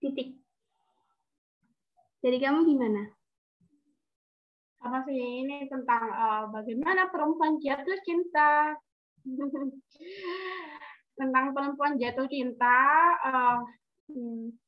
Titik. 0.00 0.40
Jadi 2.24 2.36
kamu 2.40 2.64
gimana? 2.66 3.12
Sih 5.06 5.42
ini 5.42 5.66
tentang 5.66 6.08
uh, 6.14 6.44
bagaimana 6.50 7.10
perempuan 7.10 7.58
jatuh 7.58 7.98
cinta? 8.06 8.74
tentang 11.18 11.56
perempuan 11.56 11.96
jatuh 11.98 12.28
cinta, 12.30 12.78
uh, 13.24 13.58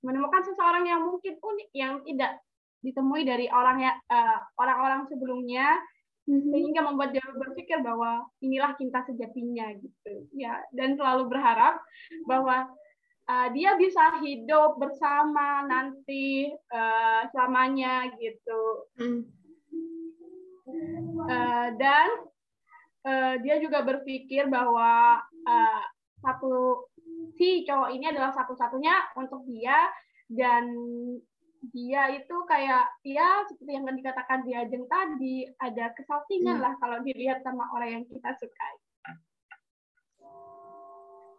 menemukan 0.03 0.43
seseorang 0.43 0.89
yang 0.89 1.07
mungkin 1.07 1.39
unik, 1.39 1.69
yang 1.77 2.03
tidak 2.03 2.43
ditemui 2.83 3.23
dari 3.27 3.47
orang 3.51 3.83
ya 3.83 3.93
uh, 4.11 4.39
orang-orang 4.59 5.07
sebelumnya 5.11 5.79
mm-hmm. 6.29 6.53
sehingga 6.53 6.81
membuat 6.85 7.17
dia 7.17 7.25
berpikir 7.33 7.81
bahwa 7.81 8.29
inilah 8.45 8.77
cinta 8.77 9.01
sejatinya 9.09 9.73
gitu 9.81 10.29
ya 10.37 10.61
dan 10.77 10.95
selalu 10.95 11.33
berharap 11.33 11.81
bahwa 12.29 12.69
uh, 13.25 13.49
dia 13.57 13.75
bisa 13.81 14.21
hidup 14.21 14.77
bersama 14.77 15.64
nanti 15.64 16.53
uh, 16.69 17.25
selamanya 17.33 18.12
gitu 18.21 18.62
mm. 19.01 19.23
uh, 21.25 21.69
dan 21.81 22.09
uh, 23.09 23.35
dia 23.41 23.57
juga 23.59 23.81
berpikir 23.81 24.53
bahwa 24.53 25.25
uh, 25.49 25.83
satu 26.21 26.87
si 27.38 27.62
cowok 27.64 27.95
ini 27.95 28.11
adalah 28.11 28.35
satu-satunya 28.35 29.14
untuk 29.17 29.47
dia 29.47 29.87
dan 30.29 30.69
dia 31.75 32.14
itu 32.14 32.37
kayak 32.47 32.87
ya 33.03 33.42
seperti 33.51 33.71
yang 33.75 33.85
dikatakan 33.87 34.47
di 34.47 34.53
Ajeng 34.55 34.87
tadi 34.87 35.37
ada 35.59 35.90
kesaltingan 35.94 36.59
hmm. 36.59 36.64
lah 36.64 36.75
kalau 36.79 36.99
dilihat 37.03 37.42
sama 37.42 37.66
orang 37.75 38.01
yang 38.01 38.05
kita 38.07 38.31
sukai. 38.38 38.75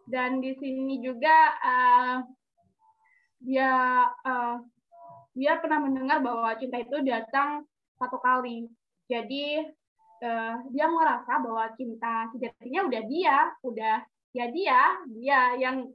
Dan 0.09 0.41
di 0.41 0.57
sini 0.57 0.99
juga 0.99 1.53
uh, 1.61 2.17
dia 3.39 3.71
uh, 4.09 4.57
dia 5.37 5.61
pernah 5.61 5.79
mendengar 5.85 6.19
bahwa 6.19 6.51
cinta 6.59 6.81
itu 6.81 6.97
datang 7.05 7.63
satu 7.95 8.17
kali. 8.19 8.67
Jadi 9.07 9.63
uh, 10.25 10.55
dia 10.73 10.85
merasa 10.89 11.39
bahwa 11.39 11.69
cinta 11.77 12.27
sejatinya 12.35 12.89
udah 12.89 13.01
dia 13.07 13.37
udah 13.63 13.97
ya 14.33 14.45
dia 14.51 14.79
dia 15.13 15.41
yang 15.61 15.87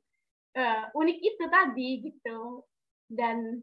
uh, 0.57 0.85
unik 0.95 1.19
itu 1.21 1.45
tadi 1.51 1.89
gitu. 2.07 2.65
Dan 3.11 3.61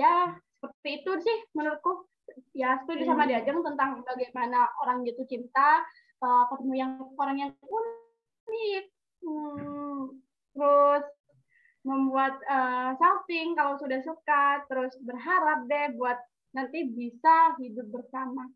ya 0.00 0.32
seperti 0.56 1.04
itu 1.04 1.12
sih 1.20 1.38
menurutku. 1.52 2.08
Ya 2.54 2.78
setuju 2.80 3.10
sama 3.10 3.26
hmm. 3.26 3.30
diajeng 3.34 3.60
tentang 3.60 4.00
bagaimana 4.06 4.70
orang 4.80 5.02
jatuh 5.04 5.26
cinta 5.26 5.82
uh, 6.24 6.44
ketemu 6.48 6.74
yang 6.78 6.92
orang 7.20 7.36
yang 7.36 7.52
unik. 7.60 8.84
Hmm, 9.20 10.16
terus 10.56 11.04
membuat 11.84 12.36
uh, 12.44 12.92
kalau 13.56 13.74
sudah 13.80 14.00
suka 14.04 14.64
terus 14.68 14.92
berharap 15.04 15.64
deh 15.68 15.96
buat 15.96 16.16
nanti 16.56 16.86
bisa 16.88 17.56
hidup 17.58 17.88
bersama. 17.90 18.48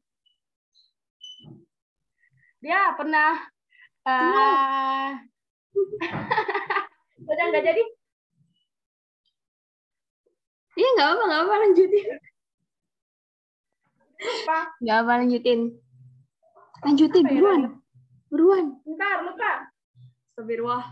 Dia 2.65 2.97
pernah 2.97 3.33
uh, 4.09 5.11
udah 7.31 7.45
nggak 7.51 7.65
jadi 7.65 7.83
Iya 10.75 10.89
nggak 10.99 11.09
apa 11.15 11.23
nggak 11.23 11.43
apa 11.47 11.55
lanjutin. 11.63 12.07
Apa? 14.25 14.59
Nggak 14.83 14.99
apa 14.99 15.13
lanjutin. 15.23 15.61
Lanjutin 16.85 17.25
apa 17.25 17.31
ya, 17.31 17.39
buruan. 17.39 17.61
Ya, 17.63 17.71
buruan. 18.31 18.65
Bentar 18.83 19.17
lupa. 19.23 19.53
Astagfirullah. 20.35 20.85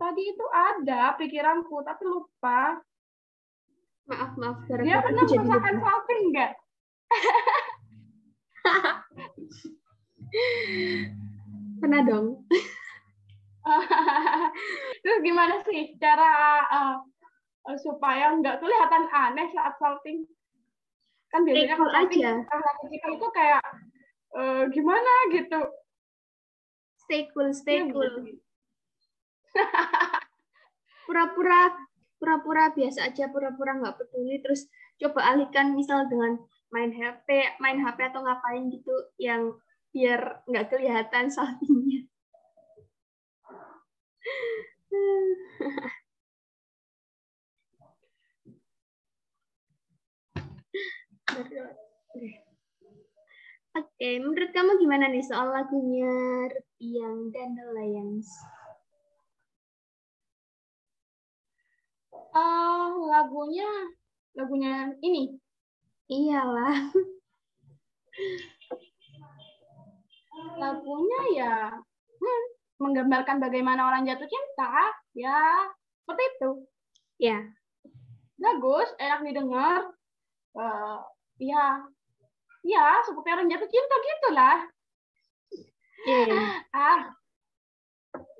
Tadi 0.00 0.22
itu 0.24 0.46
ada 0.48 1.12
pikiranku 1.18 1.76
tapi 1.84 2.02
lupa. 2.06 2.80
Maaf 4.08 4.32
maaf. 4.38 4.64
Dia 4.66 5.02
pernah 5.02 5.26
merasakan 5.28 5.76
salting 5.82 6.22
nggak? 6.32 6.52
pernah 11.80 12.00
dong. 12.06 12.44
Terus 15.02 15.18
gimana 15.20 15.60
sih 15.64 15.96
cara 16.00 16.30
uh, 16.68 16.96
supaya 17.80 18.32
nggak 18.36 18.58
kelihatan 18.60 19.04
aneh 19.12 19.48
saat 19.52 19.74
salting? 19.76 20.24
Kan 21.30 21.46
biasanya 21.46 21.76
kalau 21.76 21.92
salting 21.92 22.90
kita 22.90 23.08
itu 23.14 23.26
kayak 23.36 23.62
uh, 24.34 24.64
gimana 24.72 25.12
gitu. 25.34 25.60
Stay 27.06 27.26
cool, 27.34 27.50
stay 27.52 27.84
ya, 27.84 27.90
cool. 27.90 28.10
Pura-pura 31.10 31.74
pura-pura 32.20 32.68
biasa 32.76 33.08
aja, 33.10 33.32
pura-pura 33.32 33.80
nggak 33.80 33.96
peduli, 33.96 34.44
terus 34.44 34.68
coba 35.00 35.32
alihkan 35.32 35.72
misal 35.72 36.04
dengan 36.06 36.36
main 36.68 36.92
HP, 36.92 37.58
main 37.58 37.80
HP 37.80 38.12
atau 38.12 38.20
ngapain 38.22 38.68
gitu 38.68 38.92
yang 39.16 39.56
biar 39.90 40.44
nggak 40.46 40.68
kelihatan 40.70 41.32
saltingnya. 41.32 42.09
Oke, 53.70 54.08
menurut 54.18 54.50
kamu 54.50 54.82
gimana 54.82 55.06
nih 55.08 55.22
soal 55.22 55.54
lagunya 55.54 56.10
Rupiang 56.50 57.30
dan 57.30 57.54
The 57.54 57.66
Lions? 57.70 58.26
Uh, 62.34 62.90
lagunya, 63.06 63.70
lagunya 64.34 64.90
ini. 65.06 65.38
Iyalah. 66.10 66.90
Lagunya 70.58 71.20
ya, 71.38 71.54
hmm, 72.18 72.44
menggambarkan 72.80 73.36
bagaimana 73.38 73.92
orang 73.92 74.08
jatuh 74.08 74.24
cinta, 74.24 74.72
ya 75.12 75.68
seperti 76.02 76.22
itu. 76.34 76.50
Ya. 77.20 77.38
Bagus, 78.40 78.88
enak 78.96 79.20
didengar. 79.20 79.92
Uh, 80.56 81.04
ya, 81.36 81.84
ya 82.64 82.86
seperti 83.04 83.28
orang 83.28 83.52
jatuh 83.52 83.68
cinta 83.68 83.96
gitulah. 84.00 84.58
Yeah. 86.08 86.64
ah. 86.74 87.00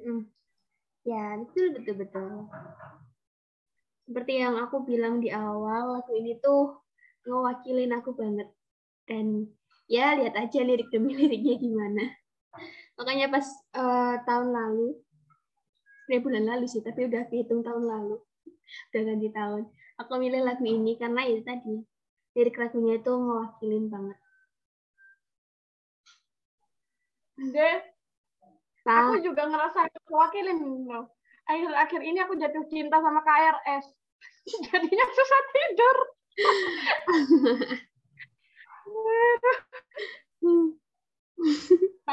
Hmm. 0.00 0.32
Ya, 1.04 1.36
betul 1.44 1.76
betul 1.76 1.94
betul. 2.00 2.32
Seperti 4.08 4.32
yang 4.40 4.56
aku 4.56 4.82
bilang 4.88 5.20
di 5.20 5.28
awal, 5.28 6.00
lagu 6.00 6.16
ini 6.16 6.40
tuh 6.40 6.80
ngewakilin 7.28 7.92
aku 7.92 8.16
banget. 8.16 8.48
Dan 9.04 9.52
ya 9.84 10.16
lihat 10.16 10.32
aja 10.34 10.64
lirik 10.64 10.88
demi 10.88 11.12
liriknya 11.12 11.60
gimana 11.60 12.04
makanya 13.00 13.32
pas 13.32 13.46
uh, 13.80 14.20
tahun 14.28 14.52
lalu 14.52 14.92
sebenarnya 16.04 16.20
bulan 16.20 16.44
lalu 16.44 16.66
sih 16.68 16.84
tapi 16.84 17.08
udah 17.08 17.22
dihitung 17.32 17.64
tahun 17.64 17.84
lalu. 17.88 18.20
Udah 18.92 19.02
ganti 19.08 19.28
tahun. 19.32 19.62
Aku 20.04 20.12
milih 20.20 20.44
lagu 20.44 20.64
ini 20.68 21.00
karena 21.00 21.24
itu 21.24 21.40
tadi 21.40 21.80
lirik 22.36 22.60
lagunya 22.60 23.00
itu 23.00 23.12
mewakilin 23.16 23.88
banget. 23.88 24.18
Deh 27.40 27.78
aku 28.88 29.20
juga 29.20 29.44
ngerasa 29.48 29.86
mewakilin 30.08 30.88
loh 30.88 31.12
akhir-akhir 31.44 32.00
ini 32.00 32.18
aku 32.24 32.34
jatuh 32.38 32.64
cinta 32.70 32.96
sama 33.02 33.20
KRS 33.20 33.86
jadinya 34.70 35.06
susah 35.12 35.40
tidur 35.52 35.96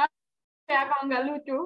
ya 0.68 0.80
kalau 0.88 1.04
nggak 1.08 1.24
lucu. 1.28 1.60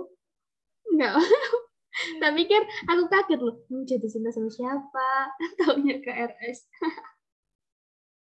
Nggak. 0.95 1.15
Tak 1.91 2.31
pikir 2.39 2.63
aku 2.87 3.03
kaget 3.11 3.39
loh. 3.43 3.67
Mau 3.67 3.83
jadi 3.83 4.07
cinta 4.07 4.31
sama 4.31 4.47
siapa? 4.47 5.11
Taunya 5.59 5.99
ke 5.99 6.07
RS 6.07 6.59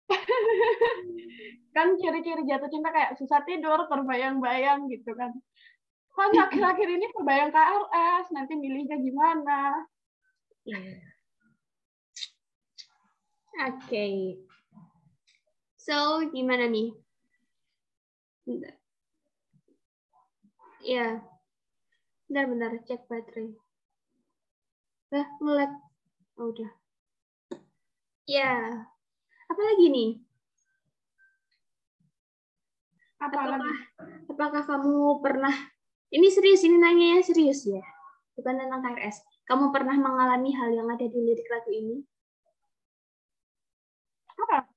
kan 1.76 1.94
ciri-ciri 1.98 2.46
jatuh 2.48 2.70
cinta 2.70 2.94
kayak 2.94 3.18
susah 3.18 3.42
tidur 3.44 3.82
terbayang-bayang 3.90 4.86
gitu 4.86 5.10
kan. 5.18 5.34
Kan 6.14 6.30
akhir-akhir 6.34 6.86
ini 6.86 7.06
terbayang 7.14 7.50
KRS 7.50 8.30
nanti 8.30 8.54
milihnya 8.54 8.98
gimana? 8.98 9.86
Yeah. 10.62 11.02
oke. 13.58 13.84
Okay. 13.90 14.38
so 15.78 16.22
gimana 16.30 16.68
nih 16.70 16.94
Ya. 20.84 21.22
Benar-benar 22.28 22.78
cek 22.86 23.08
baterai. 23.10 23.50
Eh, 25.10 25.26
ngelag. 25.40 25.72
Oh, 26.38 26.52
udah. 26.52 26.70
Ya. 28.28 28.84
Apalagi 29.48 29.86
nih? 29.88 30.10
Apa 33.18 33.34
Apakah, 33.34 33.58
lagi? 33.58 33.72
apakah 34.30 34.62
kamu 34.62 34.94
pernah 35.18 35.54
ini 36.14 36.28
serius 36.30 36.62
ini 36.62 36.78
nanya 36.78 37.18
serius 37.26 37.66
ya? 37.66 37.82
Bukan 38.38 38.54
tentang 38.54 38.78
KRS. 38.84 39.26
Kamu 39.48 39.74
pernah 39.74 39.96
mengalami 39.98 40.54
hal 40.54 40.70
yang 40.70 40.86
ada 40.86 41.02
di 41.02 41.18
lirik 41.18 41.48
lagu 41.50 41.72
ini? 41.74 41.98
Apa? 44.38 44.70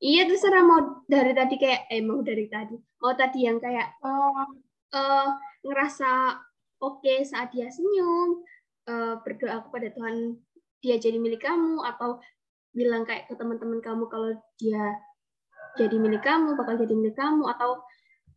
Iya 0.00 0.30
terserah 0.30 0.62
mau 0.64 0.80
dari 1.10 1.34
tadi 1.34 1.54
kayak 1.58 1.90
eh 1.90 2.00
mau 2.00 2.22
dari 2.22 2.46
tadi. 2.46 2.76
Mau 3.02 3.12
tadi 3.18 3.38
yang 3.44 3.58
kayak 3.58 3.98
Oh, 4.06 4.46
eh, 4.94 5.28
ngerasa 5.66 6.40
oke 6.80 7.14
saat 7.22 7.52
dia 7.54 7.68
senyum, 7.68 8.42
eh, 8.88 9.14
berdoa 9.22 9.62
kepada 9.66 9.88
Tuhan 9.92 10.36
dia 10.80 10.96
jadi 10.96 11.20
milik 11.20 11.44
kamu 11.44 11.84
atau 11.84 12.18
bilang 12.72 13.04
kayak 13.04 13.28
ke 13.28 13.34
teman-teman 13.36 13.82
kamu 13.82 14.06
kalau 14.08 14.32
dia 14.56 14.96
jadi 15.78 15.96
milik 15.98 16.22
kamu, 16.22 16.58
bakal 16.58 16.74
jadi 16.78 16.94
milik 16.94 17.14
kamu 17.14 17.46
atau 17.46 17.82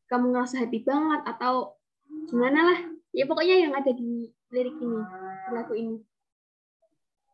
kamu 0.10 0.36
ngerasa 0.36 0.62
happy 0.62 0.86
banget 0.86 1.22
atau 1.26 1.74
gimana 2.30 2.60
lah. 2.70 2.80
Ya 3.14 3.26
pokoknya 3.26 3.56
yang 3.66 3.74
ada 3.74 3.90
di 3.94 4.30
lirik 4.54 4.78
ini, 4.78 5.02
lagu 5.54 5.74
ini. 5.74 5.98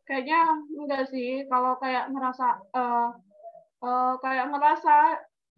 kayaknya 0.08 0.42
enggak 0.74 1.06
sih. 1.12 1.46
Kalau 1.46 1.78
kayak 1.78 2.10
ngerasa 2.10 2.48
eh 2.74 3.10
eh, 3.84 4.14
kayak 4.24 4.46
ngerasa 4.50 4.96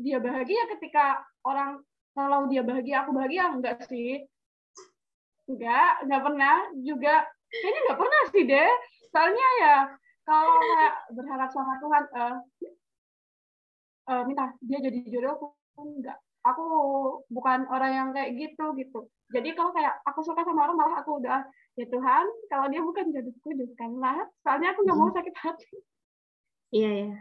dia 0.01 0.17
bahagia 0.17 0.65
ketika 0.75 1.21
orang 1.45 1.79
kalau 2.11 2.47
dia 2.51 2.61
bahagia 2.61 3.03
aku 3.03 3.11
bahagia 3.15 3.43
enggak 3.51 3.77
sih? 3.87 4.23
Enggak, 5.47 5.91
enggak 6.07 6.21
pernah 6.23 6.55
juga. 6.79 7.15
Kayaknya 7.51 7.79
enggak 7.87 7.99
pernah 7.99 8.21
sih 8.31 8.43
deh. 8.47 8.71
Soalnya 9.11 9.47
ya 9.59 9.75
kalau 10.23 10.55
kayak 10.59 10.95
berharap 11.11 11.49
sama 11.51 11.73
Tuhan 11.81 12.03
eh 12.15 12.35
eh, 14.11 14.23
minta 14.27 14.45
dia 14.63 14.79
jadi 14.79 14.99
jodohku 15.07 15.55
enggak. 15.79 16.19
Aku 16.41 16.65
bukan 17.29 17.69
orang 17.69 17.91
yang 17.93 18.09
kayak 18.15 18.33
gitu 18.35 18.73
gitu. 18.75 18.99
Jadi 19.31 19.55
kalau 19.55 19.71
kayak 19.71 20.01
aku 20.03 20.19
suka 20.25 20.43
sama 20.43 20.67
orang 20.67 20.77
malah 20.77 20.97
aku 20.99 21.21
udah 21.21 21.45
ya 21.79 21.85
Tuhan 21.87 22.25
kalau 22.51 22.65
dia 22.67 22.81
bukan 22.83 23.07
jodohku 23.13 23.49
jadikanlah. 23.55 24.27
Soalnya 24.43 24.75
aku 24.75 24.83
nggak 24.83 24.99
mau 24.99 25.11
sakit 25.13 25.35
hati. 25.37 25.75
Iya 26.71 26.91
ya. 27.07 27.11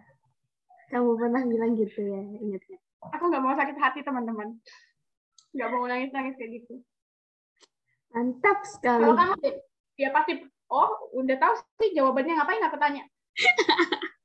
Kamu 0.90 1.14
pernah 1.14 1.46
bilang 1.46 1.78
gitu 1.78 2.02
ya, 2.02 2.18
ingat 2.42 2.62
ya. 2.66 2.78
Aku 3.00 3.24
nggak 3.32 3.42
mau 3.42 3.56
sakit 3.56 3.76
hati 3.80 4.00
teman-teman. 4.04 4.60
Nggak 5.56 5.68
mau 5.72 5.84
nangis-nangis 5.88 6.36
kayak 6.36 6.50
gitu. 6.60 6.84
Mantap 8.12 8.58
sekali. 8.66 9.06
Kalau 9.06 9.16
kamu 9.16 9.48
ya 9.96 10.08
pasti 10.12 10.32
oh 10.70 10.90
udah 11.16 11.36
tahu 11.40 11.54
sih 11.80 11.90
jawabannya 11.96 12.36
ngapain 12.36 12.64
aku 12.66 12.76
tanya. 12.76 13.04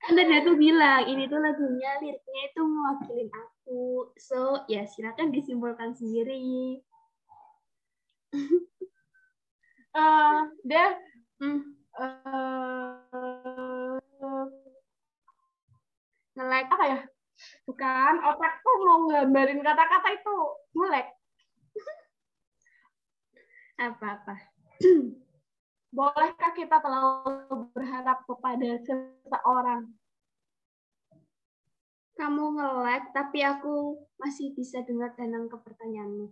Kan 0.00 0.16
tadi 0.16 0.32
aku 0.32 0.56
bilang, 0.56 1.04
ini 1.04 1.28
tuh 1.28 1.44
lagunya, 1.44 2.00
liriknya 2.00 2.42
itu 2.48 2.60
mewakilin 2.64 3.28
aku. 3.36 4.08
So, 4.16 4.64
ya 4.64 4.88
silakan 4.88 5.28
disimpulkan 5.28 5.92
sendiri. 5.92 6.80
Eh, 9.90 10.40
deh 10.64 10.90
Hmm, 11.40 11.60
eh 11.96 13.69
nge-like. 16.40 16.68
apa 16.72 16.84
ya? 16.88 17.00
Bukan, 17.68 18.14
otakku 18.24 18.70
mau 18.84 18.98
nggambarin 19.08 19.60
kata-kata 19.60 20.08
itu 20.16 20.36
melek. 20.72 21.08
Apa-apa. 23.84 24.34
Bolehkah 25.96 26.52
kita 26.56 26.80
terlalu 26.80 27.68
berharap 27.76 28.24
kepada 28.24 28.70
seseorang? 28.80 29.92
Kamu 32.16 32.44
nge-like, 32.56 33.08
tapi 33.16 33.44
aku 33.44 33.96
masih 34.20 34.52
bisa 34.52 34.84
dengar 34.84 35.16
dan 35.16 35.32
nangkep 35.32 35.64
pertanyaanmu. 35.64 36.28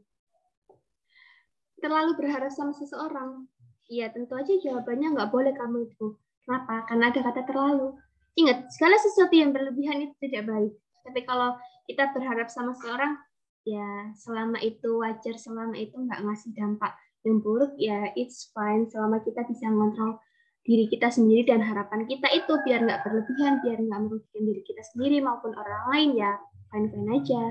Terlalu 1.81 2.12
berharap 2.21 2.53
sama 2.53 2.77
seseorang. 2.77 3.49
Iya, 3.88 4.12
tentu 4.12 4.37
aja 4.37 4.53
jawabannya 4.53 5.16
nggak 5.16 5.33
boleh 5.33 5.57
kamu 5.57 5.88
itu. 5.88 6.21
Kenapa? 6.44 6.85
Karena 6.85 7.09
ada 7.09 7.21
kata 7.25 7.42
terlalu. 7.49 7.97
Ingat, 8.38 8.70
segala 8.70 8.94
sesuatu 9.03 9.35
yang 9.35 9.51
berlebihan 9.51 9.98
itu 9.98 10.14
tidak 10.22 10.46
baik. 10.46 10.72
Tapi 11.03 11.20
kalau 11.27 11.59
kita 11.90 12.14
berharap 12.14 12.46
sama 12.46 12.70
seseorang, 12.79 13.18
ya 13.66 14.14
selama 14.14 14.62
itu 14.62 15.03
wajar, 15.03 15.35
selama 15.35 15.74
itu 15.74 15.98
nggak 15.98 16.22
ngasih 16.22 16.55
dampak 16.55 16.94
yang 17.27 17.42
buruk, 17.42 17.74
ya 17.74 18.14
it's 18.14 18.55
fine. 18.55 18.87
Selama 18.87 19.18
kita 19.27 19.42
bisa 19.42 19.66
mengontrol 19.66 20.22
diri 20.62 20.87
kita 20.87 21.11
sendiri 21.11 21.48
dan 21.48 21.64
harapan 21.64 22.07
kita 22.07 22.31
itu 22.31 22.53
biar 22.62 22.87
nggak 22.87 23.03
berlebihan, 23.03 23.59
biar 23.64 23.79
nggak 23.83 24.01
merugikan 24.07 24.42
diri 24.46 24.62
kita 24.62 24.83
sendiri 24.94 25.18
maupun 25.18 25.57
orang 25.59 25.83
lain 25.90 26.11
ya 26.14 26.33
fine 26.70 26.87
fine 26.94 27.11
aja. 27.18 27.42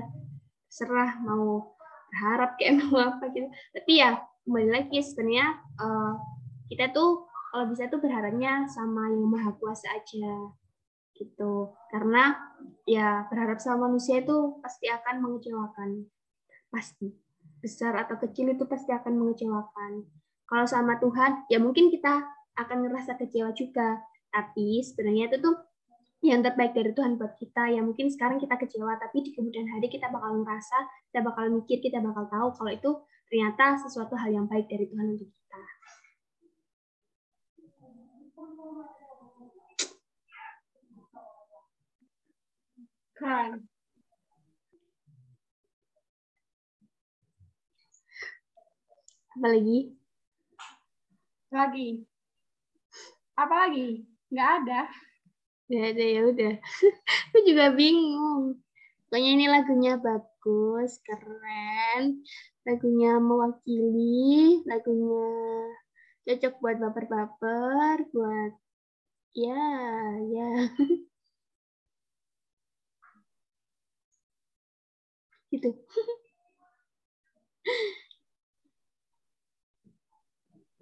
Serah 0.72 1.20
mau 1.20 1.76
berharap 2.08 2.56
kayak 2.56 2.78
mau 2.80 3.12
apa 3.12 3.28
gitu. 3.36 3.50
Tapi 3.76 3.92
ya 3.92 4.16
kembali 4.48 4.68
lagi 4.72 5.04
sebenarnya 5.04 5.46
eh, 5.60 6.12
kita 6.72 6.96
tuh 6.96 7.28
kalau 7.52 7.68
bisa 7.68 7.92
tuh 7.92 8.00
berharapnya 8.00 8.64
sama 8.72 9.12
yang 9.12 9.28
maha 9.28 9.52
kuasa 9.60 9.92
aja 9.92 10.56
gitu. 11.18 11.74
Karena 11.90 12.38
ya 12.86 13.26
berharap 13.26 13.58
sama 13.58 13.90
manusia 13.90 14.22
itu 14.22 14.62
pasti 14.62 14.86
akan 14.86 15.20
mengecewakan. 15.20 16.06
Pasti 16.70 17.10
besar 17.58 17.98
atau 17.98 18.16
kecil 18.22 18.54
itu 18.54 18.64
pasti 18.70 18.94
akan 18.94 19.18
mengecewakan. 19.18 20.06
Kalau 20.48 20.64
sama 20.64 20.96
Tuhan, 21.02 21.44
ya 21.50 21.58
mungkin 21.60 21.90
kita 21.90 22.24
akan 22.56 22.86
ngerasa 22.86 23.18
kecewa 23.18 23.52
juga. 23.52 24.00
Tapi 24.30 24.80
sebenarnya 24.86 25.28
itu 25.34 25.36
tuh 25.42 25.56
yang 26.22 26.42
terbaik 26.42 26.74
dari 26.74 26.90
Tuhan 26.94 27.18
buat 27.18 27.36
kita. 27.38 27.74
Ya 27.74 27.80
mungkin 27.84 28.10
sekarang 28.10 28.38
kita 28.42 28.56
kecewa, 28.58 28.96
tapi 28.98 29.22
di 29.26 29.30
kemudian 29.34 29.68
hari 29.70 29.86
kita 29.90 30.10
bakal 30.10 30.42
ngerasa, 30.42 30.78
kita 31.10 31.20
bakal 31.22 31.50
mikir, 31.52 31.78
kita 31.82 31.98
bakal 32.00 32.26
tahu 32.30 32.48
kalau 32.56 32.72
itu 32.72 32.90
ternyata 33.28 33.76
sesuatu 33.76 34.16
hal 34.16 34.32
yang 34.32 34.46
baik 34.48 34.66
dari 34.66 34.88
Tuhan 34.88 35.14
untuk 35.14 35.28
kita. 35.28 35.60
Kan. 43.18 43.66
Apalagi? 49.34 49.78
Lagi. 51.50 51.88
Apa 53.34 53.54
lagi? 53.66 54.06
Nggak 54.30 54.50
ada. 54.62 54.80
Ya 55.68 55.80
ada 55.92 56.04
ya 56.04 56.20
udah. 56.30 56.54
Aku 57.28 57.38
juga 57.42 57.74
bingung. 57.74 58.62
Pokoknya 59.08 59.30
ini 59.34 59.46
lagunya 59.50 59.92
bagus, 59.98 61.00
keren. 61.02 62.22
Lagunya 62.62 63.18
mewakili, 63.18 64.62
lagunya 64.68 65.26
cocok 66.28 66.54
buat 66.60 66.76
baper-baper, 66.82 67.96
buat 68.12 68.52
ya, 69.34 69.64
ya. 70.34 70.48
gitu. 75.52 75.70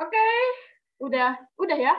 Oke. 0.02 0.26
Udah. 1.00 1.40
Udah 1.56 1.78
ya? 1.78 1.94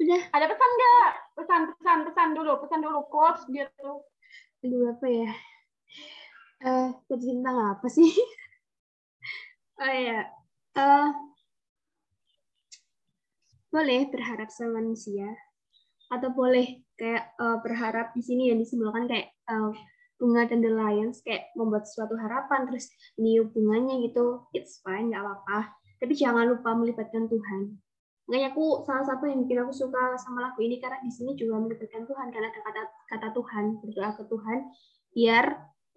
Udah, 0.00 0.20
Ada 0.32 0.46
pesan 0.48 0.70
nggak? 0.76 1.10
Pesan, 1.36 1.62
pesan, 1.76 1.98
pesan 2.08 2.28
dulu. 2.32 2.52
Pesan 2.64 2.80
dulu. 2.80 3.04
Quotes 3.12 3.44
gitu. 3.52 4.04
aduh 4.60 4.92
apa 4.92 5.06
ya? 5.08 5.32
Eh, 6.60 6.88
tadi 7.08 7.24
tentang 7.24 7.56
apa 7.72 7.88
sih? 7.88 8.12
oh 9.80 9.94
ya, 9.96 10.28
eh 10.76 11.08
boleh 13.70 14.10
berharap 14.12 14.52
sama 14.52 14.82
manusia 14.82 15.24
atau 16.12 16.28
boleh 16.36 16.84
kayak 17.00 17.32
eh, 17.32 17.58
berharap 17.64 18.12
di 18.12 18.20
sini 18.20 18.52
yang 18.52 18.60
disimbolkan 18.60 19.08
kayak 19.08 19.32
eh, 19.32 19.72
bunga 20.20 20.44
dan 20.44 20.60
the 20.60 20.68
lions 20.68 21.24
kayak 21.24 21.48
membuat 21.56 21.88
suatu 21.88 22.12
harapan 22.20 22.68
terus 22.68 22.92
niup 23.16 23.56
bunganya 23.56 23.96
gitu. 24.04 24.44
It's 24.52 24.84
fine 24.84 25.08
nggak 25.08 25.24
apa-apa. 25.24 25.72
Tapi 25.96 26.12
jangan 26.12 26.44
lupa 26.52 26.76
melibatkan 26.76 27.26
Tuhan. 27.26 27.80
Makanya 28.30 28.54
aku 28.54 28.86
salah 28.86 29.02
satu 29.02 29.26
yang 29.26 29.42
bikin 29.42 29.58
aku 29.64 29.74
suka 29.74 30.14
sama 30.20 30.46
lagu 30.46 30.62
ini 30.62 30.78
karena 30.78 31.02
di 31.02 31.10
sini 31.10 31.34
juga 31.34 31.58
melibatkan 31.58 32.06
Tuhan 32.06 32.30
karena 32.30 32.46
ada 32.52 32.60
kata 32.62 32.82
kata 33.10 33.28
Tuhan 33.34 33.64
berdoa 33.82 34.10
ke 34.14 34.22
Tuhan 34.30 34.58
biar 35.10 35.44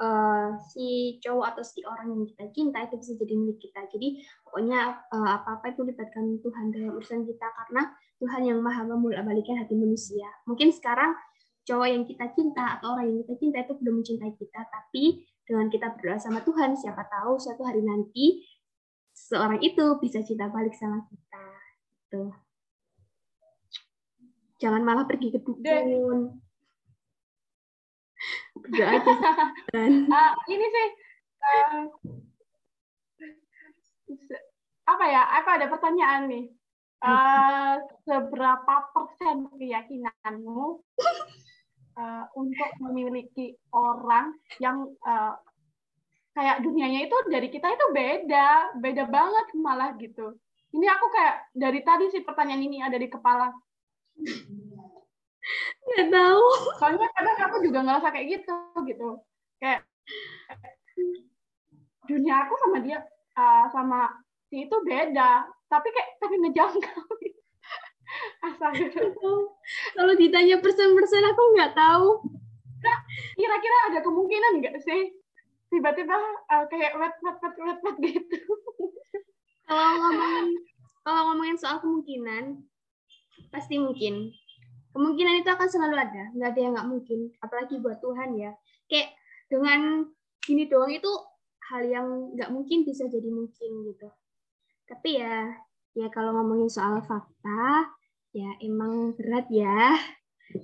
eh, 0.01 0.49
si 0.74 0.88
cowok 1.21 1.45
atau 1.53 1.61
si 1.61 1.86
orang 1.86 2.09
yang 2.09 2.26
kita 2.26 2.49
cinta 2.49 2.82
itu 2.89 2.95
bisa 2.97 3.13
jadi 3.21 3.36
milik 3.38 3.61
kita. 3.61 3.86
Jadi 3.86 4.26
pokoknya 4.49 4.80
eh, 5.13 5.30
apa-apa 5.38 5.78
itu 5.78 5.86
libatkan 5.86 6.41
Tuhan 6.41 6.65
dalam 6.74 6.97
urusan 6.97 7.21
kita 7.21 7.47
karena 7.53 7.93
Tuhan 8.17 8.41
yang 8.49 8.59
maha 8.65 8.82
membolak-balikan 8.88 9.61
hati 9.61 9.78
manusia. 9.78 10.26
Mungkin 10.49 10.74
sekarang 10.74 11.13
cowok 11.64 11.88
yang 11.88 12.03
kita 12.03 12.26
cinta 12.36 12.78
atau 12.80 12.95
orang 12.95 13.07
yang 13.07 13.20
kita 13.24 13.36
cinta 13.39 13.57
itu 13.64 13.74
belum 13.80 14.03
mencintai 14.03 14.34
kita 14.36 14.61
tapi 14.68 15.24
dengan 15.43 15.68
kita 15.72 15.91
berdoa 15.95 16.20
sama 16.20 16.39
Tuhan 16.43 16.76
siapa 16.76 17.07
tahu 17.07 17.39
suatu 17.39 17.64
hari 17.64 17.84
nanti 17.84 18.43
seorang 19.16 19.59
itu 19.64 19.99
bisa 19.99 20.20
cinta 20.24 20.51
balik 20.51 20.76
sama 20.76 21.03
kita 21.07 21.45
gitu 21.88 22.24
Jangan 24.64 24.80
malah 24.80 25.03
pergi 25.03 25.28
ke 25.28 25.43
dukun. 25.43 26.39
Berdoa 28.55 28.88
aja. 28.95 29.14
Ah, 30.07 30.32
ini 30.47 30.66
sih 30.72 30.88
se- 34.07 34.45
apa 34.88 35.05
ya? 35.09 35.28
Aku 35.41 35.47
ada 35.51 35.68
pertanyaan 35.68 36.32
nih. 36.32 36.47
Eh, 37.03 37.76
seberapa 38.07 38.76
persen 38.95 39.51
keyakinanmu 39.59 40.80
eh, 41.98 42.26
untuk 42.38 42.70
memiliki 42.82 43.54
orang 43.74 44.34
yang 44.62 44.89
eh, 45.06 45.34
kayak 46.34 46.66
dunianya 46.66 47.06
itu 47.06 47.18
dari 47.30 47.48
kita 47.54 47.70
itu 47.70 47.86
beda, 47.94 48.78
beda 48.82 49.06
banget 49.06 49.46
malah 49.54 49.94
gitu. 50.02 50.34
Ini 50.74 50.89
aku 50.89 51.06
kayak 51.14 51.36
dari 51.54 51.80
tadi 51.86 52.10
sih 52.10 52.26
pertanyaan 52.26 52.66
ini 52.66 52.82
ada 52.82 52.98
di 52.98 53.06
kepala. 53.06 53.54
Nggak 55.86 56.08
tahu. 56.10 56.46
Soalnya 56.82 57.08
kadang 57.14 57.38
aku 57.46 57.58
juga 57.62 57.80
ngerasa 57.86 58.08
kayak 58.10 58.28
gitu 58.34 58.58
gitu. 58.89 59.10
Kayak 59.62 59.86
dunia 62.10 62.36
aku 62.50 62.54
sama 62.58 62.78
dia 62.82 63.00
uh, 63.38 63.66
sama 63.70 64.10
si 64.50 64.66
itu 64.66 64.76
beda, 64.82 65.46
tapi 65.70 65.88
kayak 65.94 66.10
tapi 66.18 66.36
ngejangkau. 66.41 67.06
Astaga. 67.14 67.43
Kalau 69.95 70.14
ditanya 70.20 70.59
persen-persen 70.59 71.24
aku 71.26 71.41
nggak 71.57 71.74
tahu. 71.74 72.07
Kira-kira 73.39 73.78
ada 73.89 73.99
kemungkinan 74.03 74.59
nggak 74.59 74.78
sih 74.84 75.24
tiba-tiba 75.74 76.14
uh, 76.53 76.66
kayak 76.70 76.93
wet 77.01 77.16
wet 77.26 77.38
wet 77.41 77.55
wet 77.57 77.80
wet 77.82 77.97
gitu? 78.05 78.38
Kalau 79.66 79.89
ngomongin 79.97 80.47
kalau 81.03 81.22
ngomongin 81.34 81.57
soal 81.59 81.82
kemungkinan, 81.84 82.64
pasti 83.51 83.76
mungkin. 83.82 84.32
Kemungkinan 84.93 85.41
itu 85.41 85.49
akan 85.49 85.68
selalu 85.68 85.97
ada, 85.99 86.30
nggak 86.32 86.49
ada 86.53 86.59
yang 86.61 86.74
nggak 86.78 86.89
mungkin. 86.89 87.20
Apalagi 87.41 87.82
buat 87.82 87.97
Tuhan 87.99 88.38
ya. 88.38 88.53
Kayak 88.88 89.18
dengan 89.49 90.07
gini 90.39 90.70
doang 90.70 90.93
itu 90.93 91.11
hal 91.74 91.82
yang 91.89 92.07
nggak 92.38 92.53
mungkin 92.53 92.86
bisa 92.86 93.09
jadi 93.09 93.28
mungkin 93.28 93.72
gitu. 93.89 94.07
Tapi 94.86 95.18
ya, 95.20 95.57
ya 95.97 96.07
kalau 96.14 96.38
ngomongin 96.38 96.70
soal 96.70 97.01
fakta, 97.01 97.89
ya 98.34 98.50
emang 98.60 99.14
berat 99.16 99.48
ya. 99.54 99.98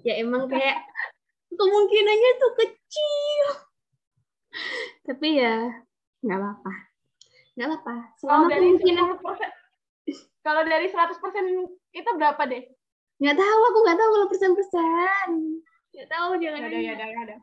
Ya 0.06 0.14
emang 0.22 0.50
kayak 0.50 0.86
kemungkinannya 1.54 2.32
tuh 2.42 2.54
kecil. 2.58 3.46
Tapi 5.06 5.28
ya 5.40 5.86
nggak 6.26 6.38
apa-apa. 6.38 6.74
Nggak 7.56 7.68
apa-apa. 7.70 7.96
Selama 8.20 8.46
dari 8.52 8.68
kemungkinan 8.76 9.06
10%, 9.18 10.44
kalau 10.46 10.62
dari 10.66 10.88
100% 10.90 11.16
itu 11.94 12.10
berapa 12.18 12.42
deh? 12.50 12.64
nggak 13.20 13.36
tahu 13.36 13.62
aku 13.68 13.80
nggak 13.84 14.00
tahu 14.00 14.10
kalau 14.16 14.28
persen-persen 14.32 15.28
nggak 15.92 16.08
tahu 16.08 16.30
jangan 16.40 16.62
Ada 16.64 16.78
ya, 16.80 16.92
ada 16.96 17.06
ya, 17.06 17.20
ada. 17.28 17.38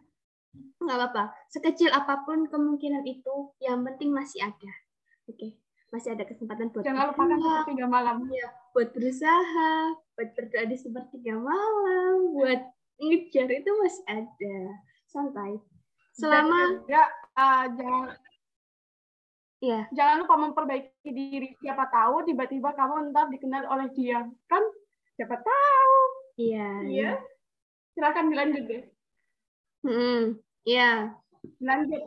nggak 0.80 0.96
apa-apa 0.96 1.24
sekecil 1.52 1.92
apa 1.92 2.24
pun 2.24 2.48
kemungkinan 2.48 3.04
itu 3.04 3.52
yang 3.60 3.84
penting 3.84 4.08
masih 4.08 4.40
ada 4.40 4.72
oke 5.28 5.52
masih 5.88 6.12
ada 6.12 6.24
kesempatan 6.24 6.68
buat 6.70 6.82
Jangan 6.82 7.14
lupakan 7.14 7.38
sepertiga 7.38 7.86
malam. 7.86 8.16
buat 8.74 8.88
berusaha 8.92 9.72
buat 10.12 10.28
berdoa 10.34 10.64
di 10.66 10.76
sepertiga 10.76 11.34
malam 11.36 12.34
buat 12.34 12.60
ngejar 12.98 13.48
itu 13.50 13.70
masih 13.80 14.04
ada 14.06 14.56
santai 15.06 15.56
selama 16.12 16.82
ya 16.84 17.04
jangan 17.72 18.08
ya 19.56 19.80
jangan 19.90 20.16
lupa 20.20 20.34
memperbaiki 20.36 21.08
diri. 21.08 21.48
Siapa 21.58 21.88
tahu 21.88 22.24
tiba-tiba 22.24 22.72
kamu 22.72 23.08
ntar 23.08 23.28
dikenal 23.28 23.64
oleh 23.66 23.88
dia. 23.90 24.20
Kan 24.46 24.62
siapa 25.14 25.40
tahu. 25.40 25.96
iya 26.36 26.68
Iya. 26.84 27.10
Silakan 27.92 28.28
dilanjut 28.28 28.64
deh. 28.68 28.82
Hmm, 29.80 30.36
iya 30.62 31.16
Lanjut. 31.56 32.02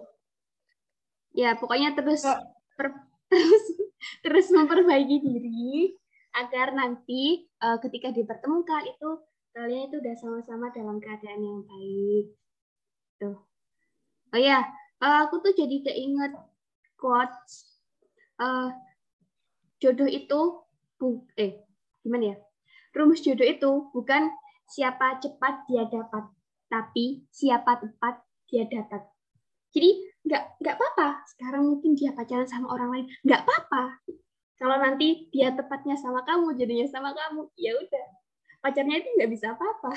ya 1.32 1.58
pokoknya 1.58 1.96
terus 1.96 2.22
So- 2.22 2.38
per- 2.76 3.09
terus 3.30 3.64
terus 4.26 4.48
memperbaiki 4.50 5.18
diri 5.22 5.94
agar 6.36 6.74
nanti 6.74 7.46
eh, 7.46 7.78
ketika 7.82 8.14
dipertemukan 8.14 8.86
itu 8.86 9.10
kalian 9.54 9.90
itu 9.90 9.98
udah 9.98 10.16
sama-sama 10.18 10.70
dalam 10.70 11.02
keadaan 11.02 11.42
yang 11.42 11.60
baik. 11.66 12.26
Tuh. 13.18 13.38
Oh 14.34 14.40
ya 14.40 14.66
eh, 15.02 15.18
aku 15.26 15.42
tuh 15.42 15.54
jadi 15.54 15.82
keinget 15.86 16.34
quotes 16.98 17.82
eh, 18.42 18.70
jodoh 19.80 20.10
itu 20.10 20.42
bu 21.00 21.26
eh 21.40 21.66
gimana 22.06 22.36
ya? 22.36 22.38
Rumus 22.94 23.22
jodoh 23.22 23.46
itu 23.46 23.72
bukan 23.94 24.30
siapa 24.70 25.18
cepat 25.22 25.66
dia 25.66 25.86
dapat 25.90 26.30
tapi 26.70 27.26
siapa 27.34 27.82
tepat 27.82 28.22
dia 28.46 28.70
dapat. 28.70 29.02
Jadi 29.74 29.90
nggak 30.30 30.62
nggak 30.62 30.76
apa-apa. 30.78 31.26
Sekarang 31.26 31.66
mungkin 31.66 31.98
dia 31.98 32.14
pacaran 32.14 32.46
sama 32.46 32.70
orang 32.70 32.90
lain. 32.94 33.06
Nggak 33.26 33.42
apa-apa. 33.42 33.84
Kalau 34.62 34.78
nanti 34.78 35.26
dia 35.34 35.50
tepatnya 35.58 35.98
sama 35.98 36.22
kamu 36.22 36.54
jadinya 36.54 36.86
sama 36.86 37.18
kamu 37.18 37.50
ya 37.58 37.74
udah. 37.74 38.08
Pacarnya 38.62 39.02
itu 39.02 39.10
nggak 39.18 39.32
bisa 39.34 39.58
apa-apa. 39.58 39.92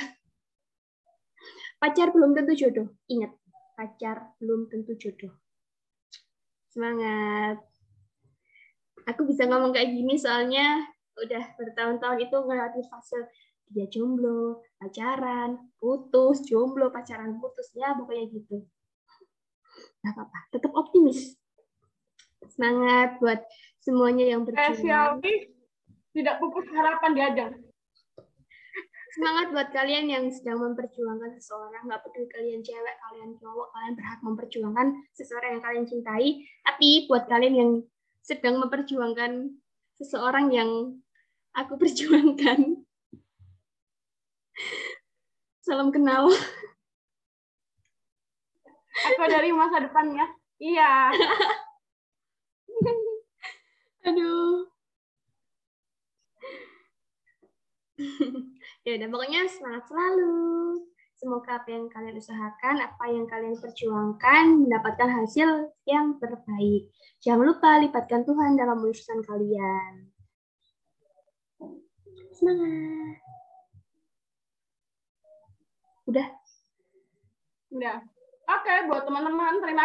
Pacar 1.82 2.08
belum 2.16 2.32
tentu 2.32 2.56
jodoh. 2.56 2.88
Ingat 3.12 3.36
pacar 3.76 4.32
belum 4.40 4.72
tentu 4.72 4.96
jodoh. 4.96 5.36
Semangat. 6.72 7.60
Aku 9.04 9.26
bisa 9.28 9.44
ngomong 9.44 9.74
kayak 9.74 9.92
gini 9.92 10.14
soalnya 10.16 10.88
udah 11.18 11.44
bertahun-tahun 11.60 12.18
itu 12.24 12.36
ngelewatin 12.38 12.86
fase 12.88 13.20
dia 13.72 13.88
jomblo 13.88 14.64
pacaran 14.80 15.72
putus 15.76 16.44
jomblo 16.44 16.88
pacaran 16.88 17.36
putus 17.40 17.72
ya 17.76 17.92
pokoknya 17.96 18.32
gitu 18.32 18.64
nggak 20.02 20.14
apa-apa 20.18 20.38
tetap 20.50 20.72
optimis. 20.74 21.38
Semangat 22.50 23.22
buat 23.22 23.40
semuanya 23.80 24.34
yang 24.34 24.42
berjuang. 24.42 24.74
Spesialis 24.74 25.42
tidak 26.12 26.36
pupus 26.42 26.66
harapan 26.74 27.12
diajak. 27.16 27.52
semangat 29.12 29.52
buat 29.52 29.68
kalian 29.76 30.08
yang 30.08 30.24
sedang 30.32 30.56
memperjuangkan 30.64 31.36
seseorang. 31.36 31.84
Nggak 31.84 32.00
peduli 32.00 32.28
kalian 32.32 32.64
cewek 32.64 32.96
kalian 32.96 33.36
cowok 33.36 33.68
kalian 33.76 33.92
berhak 33.92 34.20
memperjuangkan 34.24 34.86
seseorang 35.12 35.50
yang 35.56 35.62
kalian 35.62 35.84
cintai. 35.84 36.28
Tapi 36.64 37.06
buat 37.12 37.28
kalian 37.28 37.54
yang 37.54 37.70
sedang 38.24 38.56
memperjuangkan 38.64 39.52
seseorang 40.00 40.48
yang 40.48 40.70
aku 41.52 41.76
perjuangkan. 41.82 42.82
Salam 45.60 45.92
kenal 45.92 46.32
Aku 48.92 49.24
dari 49.28 49.50
masa 49.54 49.80
depannya. 49.80 50.26
Iya. 50.60 51.10
aduh 54.02 54.66
ya 58.84 58.98
udah 58.98 59.08
pokoknya 59.14 59.46
semangat 59.46 59.86
selalu 59.86 60.74
semoga 61.14 61.62
apa 61.62 61.70
yang 61.70 61.86
kalian 61.86 62.18
usahakan 62.18 62.82
apa 62.82 63.04
yang 63.14 63.30
kalian 63.30 63.54
perjuangkan 63.62 64.66
mendapatkan 64.66 65.22
hasil 65.22 65.70
yang 65.86 66.18
terbaik 66.18 66.90
jangan 67.22 67.46
lupa 67.46 67.78
libatkan 67.78 68.26
Tuhan 68.26 68.58
dalam 68.58 68.82
urusan 68.82 69.22
kalian 69.22 70.10
semangat 72.34 73.22
udah 76.10 76.28
Udah. 77.72 78.04
Oke, 78.50 78.74
buat 78.90 79.02
teman-teman 79.06 79.62
terima 79.62 79.84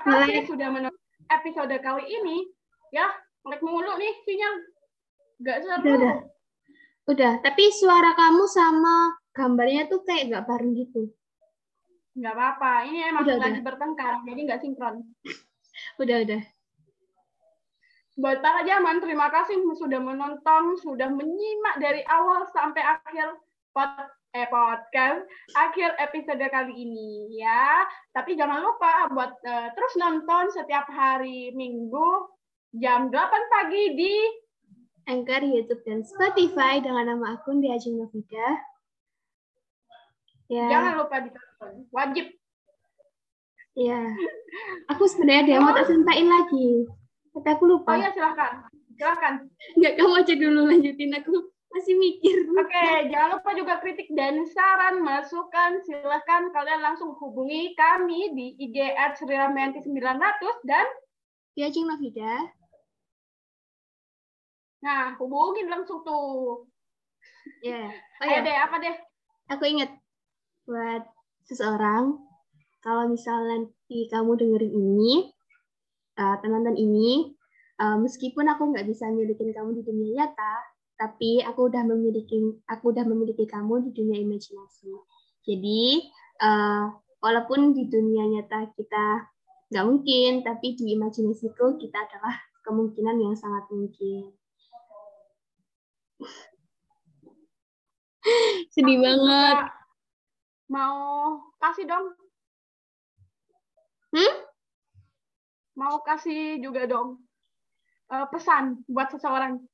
kasih 0.00 0.42
sudah 0.50 0.68
menonton 0.70 1.06
episode 1.30 1.74
kali 1.82 2.04
ini. 2.10 2.50
Ya, 2.90 3.06
like 3.46 3.62
mulu 3.62 3.94
nih 3.94 4.14
sinyal. 4.26 4.54
Gak 5.40 5.58
seru. 5.62 5.80
Udah, 5.80 5.94
udah. 5.96 6.16
udah 7.10 7.32
tapi 7.40 7.72
suara 7.72 8.12
kamu 8.12 8.44
sama 8.50 9.16
gambarnya 9.32 9.88
tuh 9.88 10.04
kayak 10.04 10.30
nggak 10.30 10.46
bareng 10.46 10.74
gitu 10.76 11.10
Nggak 12.18 12.34
apa-apa. 12.34 12.72
Ini 12.90 12.98
emang 13.14 13.24
Udah, 13.24 13.36
lagi 13.38 13.60
udah. 13.62 13.66
bertengkar, 13.70 14.14
jadi 14.26 14.40
nggak 14.44 14.60
sinkron. 14.60 14.94
udah 16.02 16.18
udah 16.26 16.42
Buat 18.20 18.44
para 18.44 18.60
zaman, 18.68 19.00
terima 19.00 19.32
kasih 19.32 19.56
sudah 19.80 19.96
menonton, 19.96 20.76
sudah 20.82 21.08
menyimak 21.08 21.80
dari 21.80 22.04
awal 22.04 22.44
sampai 22.52 22.84
akhir 22.84 23.32
pod, 23.72 23.88
eh, 24.30 24.46
podcast, 24.46 25.26
akhir 25.58 25.98
episode 25.98 26.42
kali 26.50 26.74
ini 26.74 27.34
ya. 27.42 27.82
Tapi 28.14 28.38
jangan 28.38 28.62
lupa 28.62 29.10
buat 29.10 29.32
eh, 29.42 29.68
terus 29.74 29.94
nonton 29.98 30.50
setiap 30.54 30.86
hari 30.90 31.50
Minggu 31.54 32.30
jam 32.78 33.10
8 33.10 33.14
pagi 33.50 33.84
di 33.98 34.14
Anchor, 35.10 35.42
YouTube, 35.42 35.82
dan 35.82 36.06
Spotify 36.06 36.78
dengan 36.78 37.10
nama 37.10 37.34
akun 37.34 37.58
di 37.58 37.66
Ajeng 37.66 37.98
Novida. 37.98 38.62
Ya, 40.46 40.66
jangan 40.70 41.02
lupa 41.02 41.16
ditonton. 41.22 41.90
Wajib. 41.90 42.26
ya. 43.74 43.98
Aku 44.94 45.06
sebenarnya 45.10 45.58
yang 45.58 45.66
mau 45.66 45.74
tak 45.74 45.90
sampaikan 45.90 46.30
lagi. 46.30 46.86
Tapi 47.34 47.48
aku 47.54 47.64
Oh 47.66 47.70
lupa. 47.78 47.98
ya 47.98 48.10
silahkan. 48.14 48.66
Silahkan. 48.94 49.34
Enggak, 49.78 49.92
kamu 49.98 50.14
aja 50.14 50.34
dulu 50.34 50.60
lanjutin. 50.66 51.10
Aku 51.22 51.50
masih 51.70 51.94
mikir. 51.96 52.36
Oke, 52.58 53.10
jangan 53.10 53.38
lupa 53.38 53.50
juga 53.54 53.78
kritik 53.78 54.10
dan 54.12 54.42
saran, 54.50 55.00
masukan, 55.06 55.78
silahkan 55.86 56.50
kalian 56.50 56.82
langsung 56.82 57.14
hubungi 57.14 57.72
kami 57.78 58.34
di 58.34 58.46
IG 58.58 58.76
at 58.98 59.14
900 59.14 59.86
dan 60.66 60.86
Cing 61.54 61.86
Novida. 61.86 62.50
nah 64.80 65.12
hubungin 65.20 65.68
langsung 65.68 66.00
tuh. 66.02 66.64
Ya. 67.60 67.88
Oh 68.20 68.28
Ayo 68.28 68.40
ya, 68.40 68.44
deh, 68.44 68.56
apa 68.56 68.76
deh? 68.84 68.96
aku 69.48 69.64
ingat 69.64 69.96
buat 70.68 71.08
seseorang 71.48 72.20
kalau 72.84 73.08
misalnya 73.08 73.64
nanti 73.64 74.08
kamu 74.12 74.36
dengerin 74.36 74.72
ini, 74.72 75.32
uh, 76.20 76.36
tonton 76.40 76.76
ini, 76.76 77.32
uh, 77.80 77.96
meskipun 77.96 78.44
aku 78.48 78.72
nggak 78.72 78.84
bisa 78.88 79.08
milikin 79.08 79.52
kamu 79.56 79.80
di 79.80 79.82
dunia 79.84 80.28
nyata, 80.28 80.54
tapi 81.00 81.40
aku 81.40 81.72
udah 81.72 81.80
memiliki 81.88 82.60
aku 82.68 82.92
udah 82.92 83.08
memiliki 83.08 83.48
kamu 83.48 83.88
di 83.88 83.90
dunia 83.96 84.20
imajinasi. 84.20 84.92
Jadi 85.48 86.04
uh, 86.44 86.92
walaupun 87.24 87.72
di 87.72 87.88
dunia 87.88 88.28
nyata 88.28 88.68
kita 88.76 89.32
nggak 89.72 89.86
mungkin, 89.88 90.44
tapi 90.44 90.76
di 90.76 90.92
imajinasiku 90.92 91.80
kita 91.80 92.04
adalah 92.04 92.36
kemungkinan 92.68 93.16
yang 93.16 93.32
sangat 93.32 93.64
mungkin. 93.72 94.36
Sedih 98.76 99.00
Aku 99.00 99.04
banget. 99.08 99.72
Mau 100.68 101.00
kasih 101.64 101.88
dong. 101.88 102.12
Hmm? 104.12 104.34
Mau 105.80 106.04
kasih 106.04 106.60
juga 106.60 106.84
dong 106.84 107.24
eh, 108.12 108.26
pesan 108.28 108.84
buat 108.84 109.08
seseorang. 109.16 109.69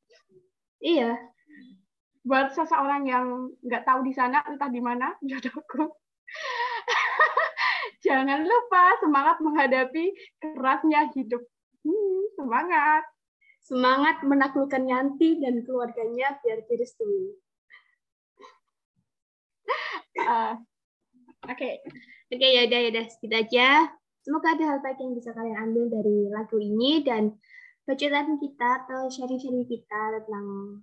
Iya. 0.80 1.16
Buat 2.26 2.58
seseorang 2.58 3.06
yang 3.06 3.54
nggak 3.62 3.86
tahu 3.86 4.02
di 4.02 4.12
sana, 4.12 4.42
entah 4.44 4.70
di 4.70 4.82
mana, 4.82 5.14
jodohku. 5.28 5.94
Jangan 8.06 8.46
lupa 8.46 8.84
semangat 9.02 9.36
menghadapi 9.42 10.04
kerasnya 10.42 11.10
hidup. 11.14 11.42
Hmm, 11.82 12.22
semangat. 12.38 13.02
Semangat 13.66 14.22
menaklukkan 14.22 14.86
Yanti 14.86 15.42
dan 15.42 15.66
keluarganya 15.66 16.38
biar 16.38 16.62
direstui. 16.70 17.34
Eh, 20.14 20.54
Oke, 21.50 21.82
Oke, 22.26 22.46
ya 22.46 22.66
udah 22.66 22.78
ya 22.82 22.88
udah 22.90 23.06
segitu 23.06 23.34
aja. 23.38 23.90
Semoga 24.26 24.58
ada 24.58 24.64
hal 24.74 24.78
baik 24.82 24.98
yang 24.98 25.14
bisa 25.14 25.30
kalian 25.30 25.70
ambil 25.70 25.86
dari 25.86 26.26
lagu 26.26 26.58
ini 26.58 27.06
dan 27.06 27.38
bacotan 27.86 28.36
kita 28.42 28.68
atau 28.84 29.06
sharing-sharing 29.06 29.64
kita 29.64 30.20
tentang 30.20 30.82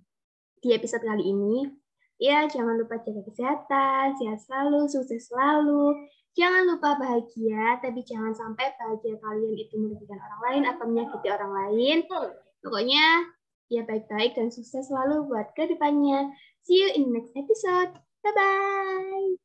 di 0.64 0.72
episode 0.72 1.04
kali 1.04 1.28
ini. 1.28 1.68
Ya, 2.16 2.48
jangan 2.48 2.80
lupa 2.80 2.96
jaga 3.04 3.20
kesehatan, 3.28 4.16
sehat 4.16 4.40
selalu, 4.40 4.88
sukses 4.88 5.28
selalu. 5.28 6.08
Jangan 6.34 6.66
lupa 6.66 6.98
bahagia, 6.98 7.78
tapi 7.78 8.02
jangan 8.02 8.34
sampai 8.34 8.74
bahagia 8.74 9.20
kalian 9.22 9.54
itu 9.54 9.74
merugikan 9.78 10.18
orang 10.18 10.40
lain 10.50 10.62
atau 10.66 10.84
menyakiti 10.88 11.28
orang 11.30 11.52
lain. 11.52 11.96
betul. 12.08 12.26
Pokoknya, 12.64 13.06
ya 13.68 13.82
baik-baik 13.84 14.34
dan 14.34 14.48
sukses 14.48 14.88
selalu 14.88 15.28
buat 15.28 15.52
ke 15.52 15.68
depannya. 15.68 16.32
See 16.64 16.80
you 16.80 16.88
in 16.96 17.12
the 17.12 17.20
next 17.20 17.36
episode. 17.36 17.92
Bye-bye. 18.24 19.43